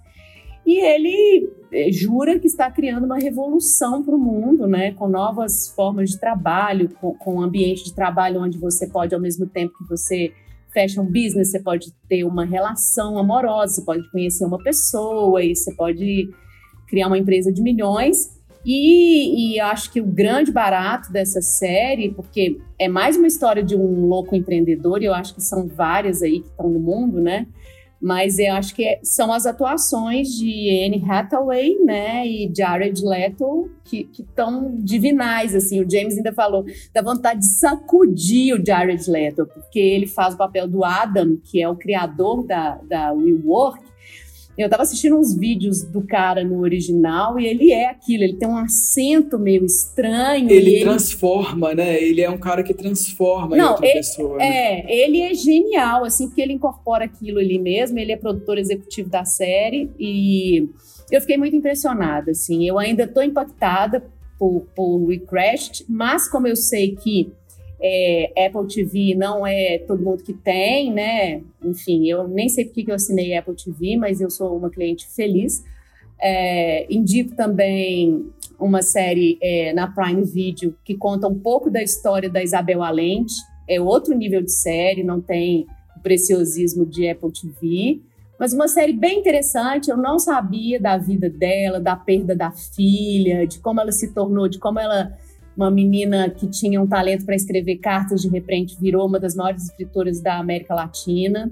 [0.68, 5.70] E ele eh, jura que está criando uma revolução para o mundo, né, com novas
[5.70, 9.78] formas de trabalho, com, com um ambiente de trabalho onde você pode, ao mesmo tempo
[9.78, 10.34] que você
[10.74, 15.56] fecha um business, você pode ter uma relação amorosa, você pode conhecer uma pessoa e
[15.56, 16.30] você pode
[16.86, 18.36] criar uma empresa de milhões.
[18.66, 23.74] E, e acho que o grande barato dessa série, porque é mais uma história de
[23.78, 27.48] um louco empreendedor, e eu acho que são várias aí que estão no mundo, né?
[28.00, 34.08] Mas eu acho que são as atuações de Anne Hathaway, né, e Jared Leto, que
[34.18, 35.82] estão divinais, assim.
[35.82, 40.38] O James ainda falou, dá vontade de sacudir o Jared Leto, porque ele faz o
[40.38, 43.82] papel do Adam, que é o criador da, da WeWork,
[44.58, 48.48] eu tava assistindo uns vídeos do cara no original e ele é aquilo, ele tem
[48.48, 50.50] um acento meio estranho.
[50.50, 50.82] Ele, ele...
[50.82, 52.02] transforma, né?
[52.02, 54.38] Ele é um cara que transforma Não, em outra ele, pessoa.
[54.38, 54.46] Né?
[54.46, 59.10] É, ele é genial, assim, porque ele incorpora aquilo ali mesmo, ele é produtor executivo
[59.10, 60.68] da série e
[61.12, 62.68] eu fiquei muito impressionada, assim.
[62.68, 64.04] Eu ainda tô impactada
[64.40, 67.32] por, por We Crashed, mas como eu sei que
[67.82, 71.42] é, Apple TV não é todo mundo que tem, né?
[71.64, 75.08] Enfim, eu nem sei porque que eu assinei Apple TV, mas eu sou uma cliente
[75.08, 75.64] feliz.
[76.20, 78.26] É, indico também
[78.60, 83.34] uma série é, na Prime Video que conta um pouco da história da Isabel Allende.
[83.70, 88.02] É outro nível de série, não tem o preciosismo de Apple TV.
[88.40, 93.48] Mas uma série bem interessante, eu não sabia da vida dela, da perda da filha,
[93.48, 95.12] de como ela se tornou, de como ela
[95.58, 99.64] uma menina que tinha um talento para escrever cartas, de repente virou uma das maiores
[99.64, 101.52] escritoras da América Latina.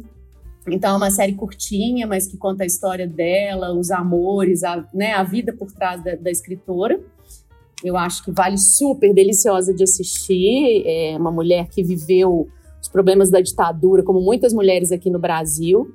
[0.70, 5.14] Então é uma série curtinha, mas que conta a história dela, os amores, a, né,
[5.14, 7.00] a vida por trás da, da escritora.
[7.84, 10.84] Eu acho que vale super deliciosa de assistir.
[10.86, 12.48] É uma mulher que viveu
[12.82, 15.92] os problemas da ditadura, como muitas mulheres aqui no Brasil.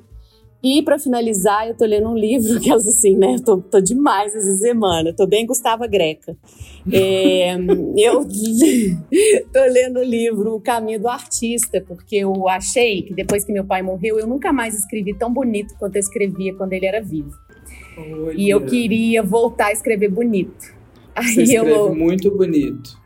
[0.63, 3.37] E para finalizar, eu tô lendo um livro que assim, né?
[3.37, 6.37] Eu tô, tô demais essa semana, tô bem Gustava Greca.
[6.93, 7.55] É,
[7.97, 8.27] eu
[9.53, 13.65] tô lendo o livro O Caminho do Artista, porque eu achei que depois que meu
[13.65, 17.33] pai morreu, eu nunca mais escrevi tão bonito quanto eu escrevia quando ele era vivo.
[17.97, 18.35] Olha.
[18.37, 20.75] E eu queria voltar a escrever bonito.
[21.15, 22.99] Aí Você escreve eu, muito bonito.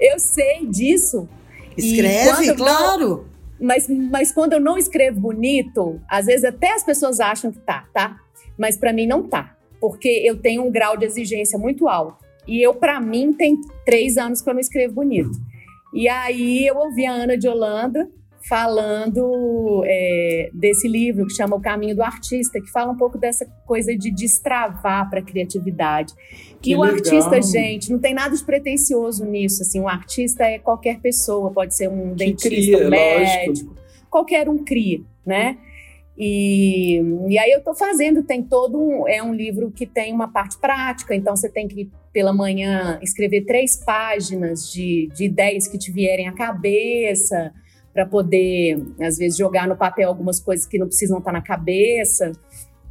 [0.00, 1.28] Eu sei disso.
[1.76, 3.29] Escreve, claro.
[3.60, 7.86] Mas, mas quando eu não escrevo bonito, às vezes até as pessoas acham que tá,
[7.92, 8.18] tá?
[8.58, 9.56] Mas para mim não tá.
[9.80, 12.24] Porque eu tenho um grau de exigência muito alto.
[12.46, 15.30] E eu, para mim, tem três anos que eu não escrevo bonito.
[15.92, 18.08] E aí eu ouvi a Ana de Holanda
[18.48, 23.44] falando é, desse livro que chama O Caminho do Artista, que fala um pouco dessa
[23.66, 26.14] coisa de destravar para a criatividade.
[26.60, 26.96] Que e o legal.
[26.96, 29.62] artista, gente, não tem nada de pretencioso nisso.
[29.62, 33.76] Assim, um artista é qualquer pessoa, pode ser um que dentista, cria, um médico, lógico.
[34.10, 35.58] qualquer um cria, né?
[36.22, 40.28] E, e aí eu estou fazendo, tem todo um, é um livro que tem uma
[40.28, 45.78] parte prática, então você tem que pela manhã escrever três páginas de, de ideias que
[45.78, 47.54] te vierem à cabeça,
[47.92, 52.32] para poder, às vezes, jogar no papel algumas coisas que não precisam estar na cabeça.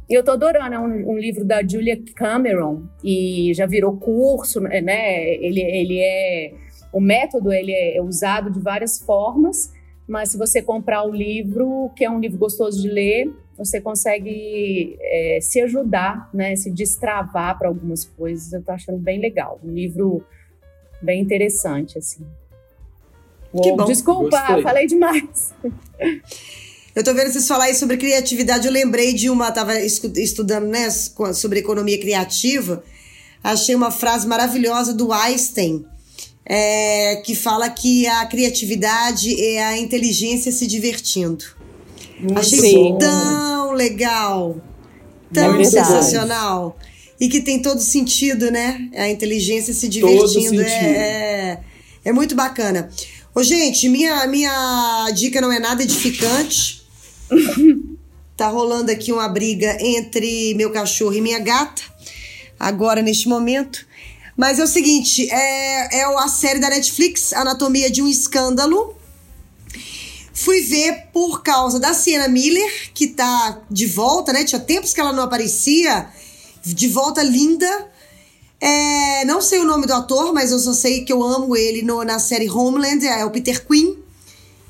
[0.08, 4.60] E eu tô adorando, é um, um, livro da Julia Cameron e já virou curso,
[4.60, 5.34] né?
[5.34, 6.52] Ele, ele é
[6.92, 9.72] o método ele é usado de várias formas,
[10.08, 14.96] mas se você comprar o livro, que é um livro gostoso de ler, você consegue
[15.00, 16.56] é, se ajudar, né?
[16.56, 18.52] Se destravar para algumas coisas.
[18.52, 20.24] Eu tô achando bem legal, um livro
[21.00, 22.26] bem interessante assim.
[23.62, 23.84] Que bom.
[23.84, 24.62] Desculpa, Gostei.
[24.62, 25.52] falei demais.
[26.94, 28.66] Eu tô vendo vocês falarem sobre criatividade.
[28.66, 32.82] Eu lembrei de uma, tava estudando, né, sobre economia criativa.
[33.42, 35.84] Achei uma frase maravilhosa do Einstein,
[36.44, 41.44] é, que fala que a criatividade é a inteligência se divertindo.
[42.36, 44.60] Achei tão legal,
[45.32, 46.76] tão é sensacional.
[47.18, 48.88] E que tem todo sentido, né?
[48.96, 50.62] A inteligência se divertindo.
[50.62, 51.60] É, é,
[52.06, 52.90] é muito bacana.
[53.32, 56.84] Ô, gente, minha, minha dica não é nada edificante.
[58.36, 61.82] tá rolando aqui uma briga entre meu cachorro e minha gata,
[62.58, 63.86] agora neste momento.
[64.36, 68.96] Mas é o seguinte: é, é a série da Netflix, Anatomia de um Escândalo.
[70.32, 74.42] Fui ver por causa da Sienna Miller, que tá de volta, né?
[74.42, 76.08] Tinha tempos que ela não aparecia.
[76.64, 77.89] De volta linda.
[78.60, 81.82] É, não sei o nome do ator, mas eu só sei que eu amo ele
[81.82, 83.96] no, na série Homeland, é o Peter Quinn,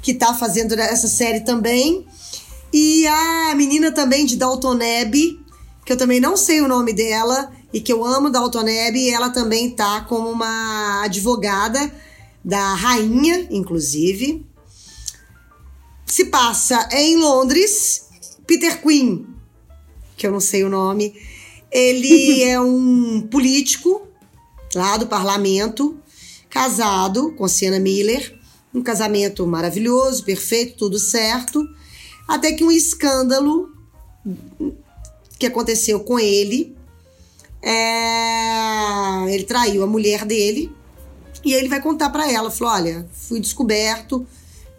[0.00, 2.06] que tá fazendo essa série também.
[2.72, 5.40] E a menina também de Dalton Abbey,
[5.84, 9.10] que eu também não sei o nome dela e que eu amo da Autoneb, e
[9.10, 11.92] ela também tá como uma advogada
[12.44, 14.44] da rainha, inclusive.
[16.06, 18.08] Se passa em Londres.
[18.46, 19.26] Peter Quinn,
[20.16, 21.14] que eu não sei o nome,
[21.70, 24.02] ele é um político
[24.74, 25.96] lá do parlamento,
[26.48, 28.38] casado com Sienna Miller,
[28.74, 31.66] um casamento maravilhoso, perfeito, tudo certo,
[32.26, 33.70] até que um escândalo
[35.38, 36.76] que aconteceu com ele,
[37.62, 39.32] é...
[39.32, 40.70] ele traiu a mulher dele
[41.44, 44.26] e ele vai contar para ela, falou, olha, fui descoberto,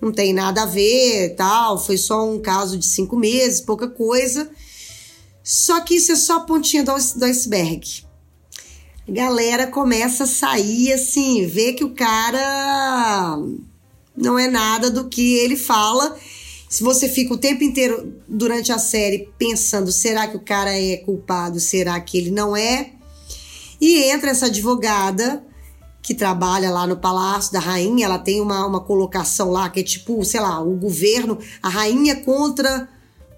[0.02, 4.50] não tem nada a ver, tal, foi só um caso de cinco meses, pouca coisa.
[5.44, 8.04] Só que isso é só a pontinha do iceberg.
[9.08, 13.38] A galera começa a sair assim, vê que o cara
[14.16, 16.16] não é nada do que ele fala.
[16.70, 20.98] Se você fica o tempo inteiro durante a série pensando, será que o cara é
[20.98, 21.60] culpado?
[21.60, 22.92] Será que ele não é?
[23.82, 25.44] E entra essa advogada
[26.02, 29.84] que trabalha lá no Palácio da Rainha, ela tem uma, uma colocação lá que é
[29.84, 32.90] tipo, sei lá, o governo, a rainha contra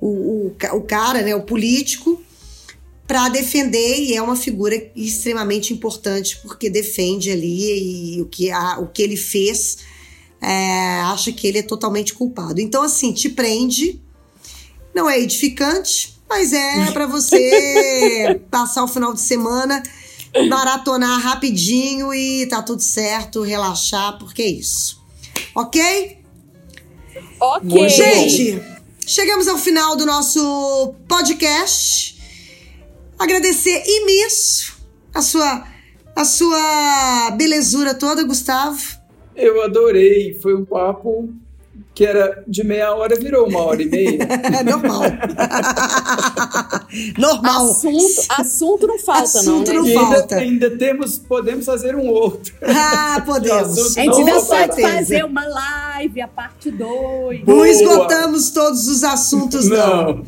[0.03, 2.21] o, o, o cara, né, o político,
[3.07, 8.79] para defender e é uma figura extremamente importante porque defende ali e o que, a,
[8.79, 9.77] o que ele fez
[10.41, 12.59] é, acha que ele é totalmente culpado.
[12.59, 14.01] Então, assim, te prende,
[14.93, 19.81] não é edificante, mas é para você passar o final de semana
[20.49, 25.01] maratonar rapidinho e tá tudo certo, relaxar, porque é isso.
[25.55, 26.17] Ok?
[27.39, 27.89] Ok.
[27.89, 28.72] Gente,
[29.05, 32.21] chegamos ao final do nosso podcast.
[33.17, 34.77] Agradecer imenso
[35.13, 35.67] a sua,
[36.15, 38.81] a sua belezura toda, Gustavo.
[39.35, 41.33] Eu adorei, foi um papo
[41.93, 44.17] que era de meia hora virou uma hora e meia.
[44.65, 45.03] Normal.
[47.17, 47.71] Normal.
[47.71, 49.89] Assunto, assunto não falta, Assunto não, não né?
[49.91, 50.35] E ainda, falta.
[50.35, 52.53] ainda temos, podemos fazer um outro.
[52.63, 53.97] Ah, podemos.
[53.97, 57.45] A gente não ainda pode fazer uma live, a parte 2.
[57.45, 60.05] Não esgotamos todos os assuntos, não.
[60.05, 60.23] Não.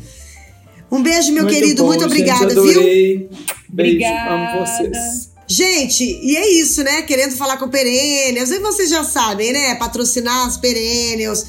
[0.90, 1.82] Um beijo, meu querido.
[1.82, 2.62] bom, muito gente, obrigada, viu?
[2.62, 3.30] adorei.
[3.68, 4.34] Beijo, Obrigada.
[4.34, 5.35] amo vocês.
[5.48, 7.02] Gente, e é isso, né?
[7.02, 9.74] Querendo falar com Perennials, e vocês já sabem, né?
[9.76, 11.46] Patrocinar as Perennials,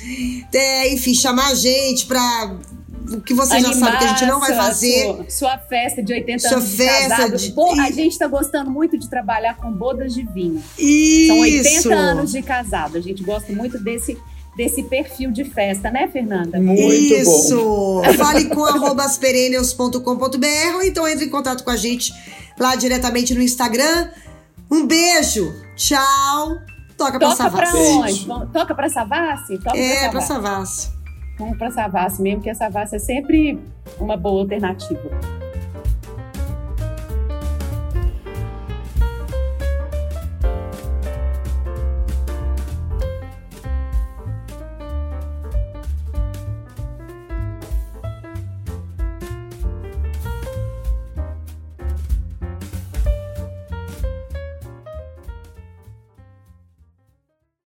[0.53, 2.55] é, enfim, chamar a gente pra.
[3.09, 5.05] O que vocês já sabem que a gente não vai fazer.
[5.05, 7.37] Sua, sua festa de 80 Sua anos de festa casado.
[7.37, 10.61] de- Pô, a gente tá gostando muito de trabalhar com bodas de vinho.
[10.77, 11.27] Isso!
[11.27, 12.97] São 80 anos de casado.
[12.97, 14.17] A gente gosta muito desse,
[14.57, 16.59] desse perfil de festa, né, Fernanda?
[16.59, 17.39] Muito bom.
[17.39, 18.01] Isso!
[18.17, 22.11] Fale com arroba asperennials.com.br ou então entre em contato com a gente
[22.59, 24.09] lá diretamente no Instagram.
[24.69, 25.53] Um beijo!
[25.75, 26.57] Tchau!
[26.97, 27.77] Toca pra Toca pra Savassi.
[27.93, 28.25] onde?
[28.27, 29.57] Vamos- Toca pra Savassi?
[29.59, 30.81] Toca É, pra pra Savassi.
[30.83, 30.97] Savassi.
[31.39, 33.59] Vamos pra Savassi mesmo, porque a Savassi é sempre
[33.99, 34.99] uma boa alternativa.